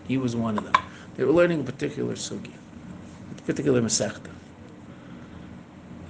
[0.07, 0.83] He was one of them.
[1.15, 2.51] They were learning a particular sugi,
[3.37, 4.29] a particular Masechta.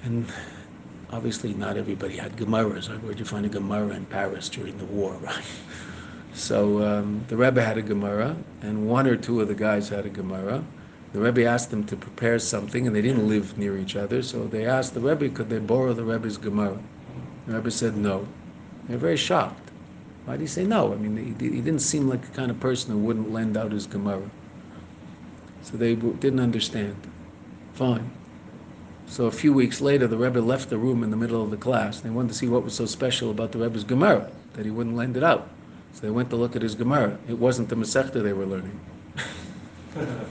[0.04, 0.26] And
[1.10, 2.88] obviously not everybody had Gemaras.
[3.02, 5.44] Where'd you find a Gemara in Paris during the war, right?
[6.34, 10.04] So um, the Rebbe had a Gemara, and one or two of the guys had
[10.04, 10.62] a Gemara.
[11.12, 14.46] The Rebbe asked them to prepare something, and they didn't live near each other, so
[14.46, 16.78] they asked the Rebbe, could they borrow the Rebbe's Gemara?
[17.46, 18.28] The Rebbe said no.
[18.86, 19.65] They're very shocked.
[20.26, 20.92] Why did he say no?
[20.92, 23.70] I mean, he, he didn't seem like the kind of person who wouldn't lend out
[23.70, 24.28] his Gemara.
[25.62, 26.96] So they didn't understand.
[27.74, 28.10] Fine.
[29.06, 31.56] So a few weeks later, the Rebbe left the room in the middle of the
[31.56, 32.00] class.
[32.00, 34.96] They wanted to see what was so special about the Rebbe's Gemara, that he wouldn't
[34.96, 35.48] lend it out.
[35.92, 37.16] So they went to look at his Gemara.
[37.28, 38.80] It wasn't the Masechta they were learning.
[39.94, 40.26] the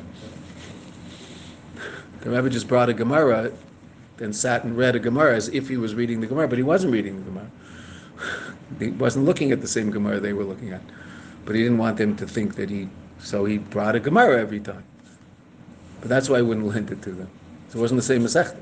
[2.30, 3.54] Rebbe just brought a Gemara,
[4.18, 6.64] then sat and read a Gemara as if he was reading the Gemara, but he
[6.64, 7.50] wasn't reading the Gemara.
[8.80, 10.82] He wasn't looking at the same Gemara they were looking at.
[11.46, 14.60] But he didn't want them to think that he, so he brought a Gemara every
[14.60, 14.84] time.
[16.02, 17.30] But that's why he wouldn't lend it to them.
[17.70, 18.62] So it wasn't the same Masechta.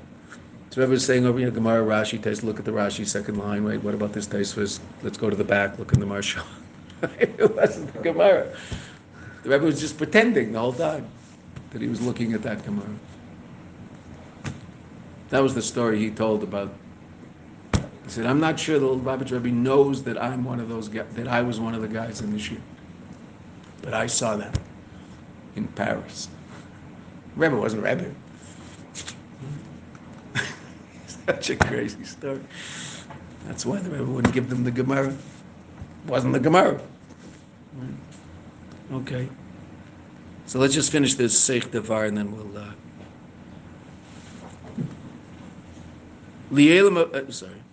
[0.73, 3.83] So was saying over know, Gemara, Rashi, test, look at the Rashi, second line, wait,
[3.83, 4.79] what about this Taisvus?
[5.03, 6.43] Let's go to the back, look in the Maharsha.
[7.19, 8.57] it wasn't the Gemara.
[9.43, 11.05] The Rebbe was just pretending the whole time
[11.69, 12.87] that he was looking at that Gemara.
[15.29, 16.73] That was the story he told about.
[18.13, 21.27] Said, "I'm not sure the Lubavitch Rebbe knows that I'm one of those guys, that
[21.27, 22.57] I was one of the guys in the shir,
[23.81, 24.59] but I saw that
[25.55, 26.29] in Paris.
[27.35, 28.13] Rebbe wasn't Rebbe.
[31.07, 32.39] Such a crazy story.
[33.47, 35.11] That's why the Rebbe wouldn't give them the Gemara.
[36.05, 36.79] wasn't the Gemara.
[38.91, 39.27] Okay.
[40.45, 42.55] So let's just finish this Seich Devar and then we'll.
[42.55, 42.73] Uh,
[46.51, 47.63] Lielam, uh, sorry.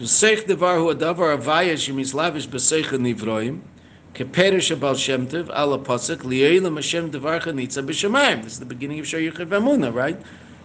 [0.00, 3.60] Seich Devar hu adavar avaya shemislavish b'seicha nivroim
[4.12, 8.42] keperish abal shem tev ala pasuk lielam Hashem devarcha nitza b'shemayim.
[8.42, 10.20] This is the beginning of Shor Yichud V'Amuna, right?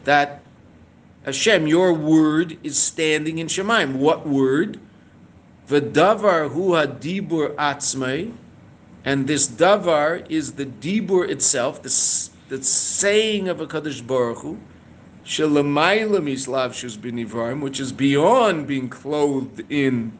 [0.05, 0.41] That
[1.25, 3.97] Hashem, your word is standing in Shemaim.
[3.97, 4.79] What word?
[5.67, 8.33] V'davar hu hadibur atzmei,
[9.05, 11.89] and this davar is the dibur itself, the,
[12.49, 14.57] the saying of a Kadosh Baruch Hu,
[17.61, 20.17] which is beyond being clothed in.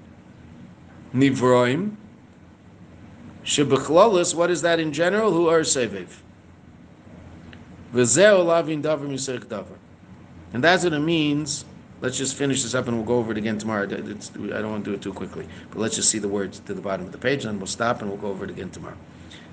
[3.44, 5.32] Shebechlalis, what is that in general?
[5.32, 6.08] Who are davar.
[10.54, 11.66] And that's what it means.
[12.02, 13.88] Let's just finish this up and we'll go over it again tomorrow.
[13.90, 16.60] It's, I don't want to do it too quickly, but let's just see the words
[16.60, 18.70] to the bottom of the page and we'll stop and we'll go over it again
[18.70, 18.98] tomorrow.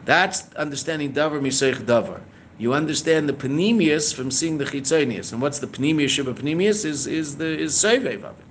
[0.05, 2.21] That's understanding davar misech davar.
[2.59, 5.33] You understand the panemius from seeing the chitzonius.
[5.33, 8.47] And what's the panemius shiba panemius is, is the is sevev of it.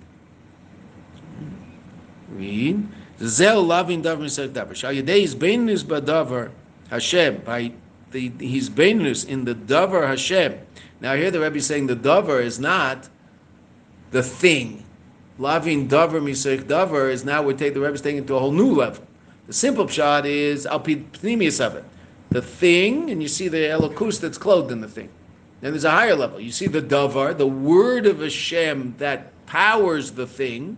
[3.19, 4.71] Zel lavin davar misech davar.
[4.71, 6.51] Shayadei is beinus badavar
[6.89, 7.37] Hashem.
[7.37, 7.71] By
[8.11, 10.59] the, his beinus in the davar Hashem.
[11.01, 13.09] Now here the Rebbe is saying the davar is not
[14.11, 14.83] the thing.
[15.39, 18.39] Lavin davar misech davar is now we take the Rebbe is taking it to a
[18.39, 19.03] whole new level.
[19.47, 21.85] The simple pshat is al pnimius of it.
[22.36, 25.07] The thing, and you see the elokus that's clothed in the thing.
[25.61, 26.38] Then there's a higher level.
[26.38, 30.75] You see the davar, the word of Hashem that powers the thing,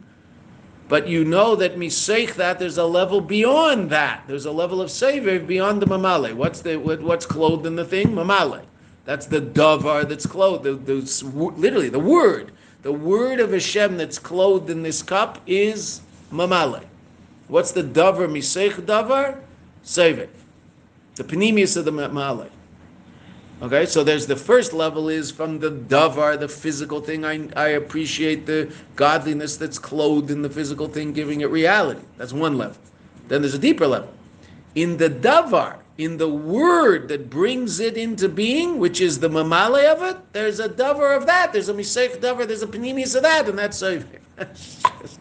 [0.87, 4.21] but you know that misech that there's a level beyond that.
[4.27, 6.31] There's a level of sovev beyond the mamale.
[6.35, 8.09] What's the what, what's clothed in the thing?
[8.09, 8.61] Mamale.
[9.05, 10.63] That's the davar that's clothed.
[10.63, 11.25] The, the,
[11.57, 12.51] literally, the word.
[12.83, 16.01] The word of Hashem that's clothed in this cup is
[16.31, 16.83] mamale.
[17.47, 19.39] What's the davar misech davar?
[19.83, 20.29] Sovev.
[21.17, 22.49] The panemius of the mamale.
[23.59, 27.25] Okay, so there's the first level is from the davar, the physical thing.
[27.25, 32.01] I, I appreciate the godliness that's clothed in the physical thing, giving it reality.
[32.17, 32.77] That's one level.
[33.29, 34.13] Then there's a deeper level.
[34.75, 39.91] In the davar, in the word that brings it into being, which is the mamale
[39.91, 41.51] of it, there's a davar of that.
[41.51, 43.81] There's a misek davar, there's a panemius of that, and that's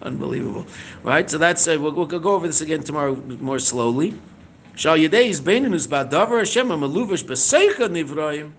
[0.00, 0.66] unbelievable.
[1.02, 1.28] Right?
[1.28, 4.18] So that's, uh, we'll, we'll go over this again tomorrow more slowly.
[4.76, 8.52] Shal Badavar Hashem Nivraim.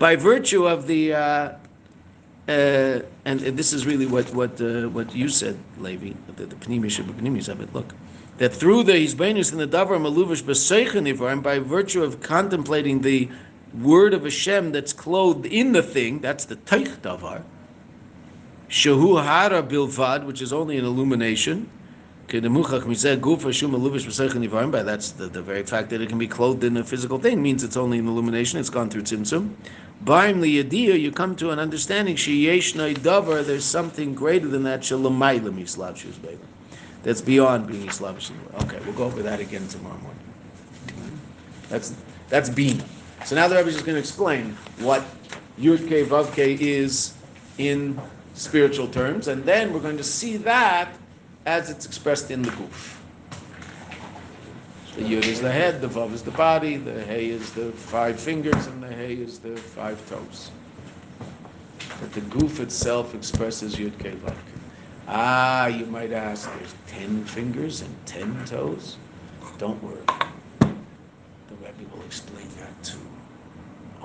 [0.00, 1.56] By virtue of the, uh, uh,
[2.48, 7.00] and, and this is really what what uh, what you said, Levi, the, the Pnimius
[7.00, 7.72] Pnimius of it.
[7.72, 7.94] Look,
[8.38, 13.28] that through the Hisbeinus and the Davar Maluvish B'Seicha Nivraim, by virtue of contemplating the
[13.80, 17.42] word of Hashem that's clothed in the thing, that's the Teich Davar.
[18.68, 21.70] Shehu Hara Bilvad, which is only an illumination.
[22.28, 22.42] By that's
[25.12, 27.78] the, the very fact that it can be clothed in a physical thing means it's
[27.78, 28.60] only an illumination.
[28.60, 29.54] It's gone through tzimtzum.
[30.02, 32.16] Baim liyadiyah, you come to an understanding.
[32.16, 34.80] Sheyeshnai davar, there's something greater than that.
[34.80, 36.18] Shalamayla mislav shus
[37.02, 38.30] That's beyond being islav
[38.62, 40.20] Okay, we'll go over that again tomorrow morning.
[41.70, 41.94] That's
[42.28, 42.84] that's bina.
[43.24, 45.02] So now the Rebbe is just going to explain what
[45.58, 47.14] Yud Ke is
[47.56, 47.98] in
[48.34, 50.92] spiritual terms, and then we're going to see that
[51.48, 52.96] as it's expressed in the guf.
[54.96, 58.20] The yud is the head, the vav is the body, the hey is the five
[58.20, 60.50] fingers, and the hey is the five toes.
[62.00, 64.36] But the guf itself expresses yud ke vav.
[65.06, 68.98] Ah, you might ask, there's ten fingers and ten toes?
[69.56, 70.04] Don't worry.
[70.60, 73.07] The Rebbe will explain that too.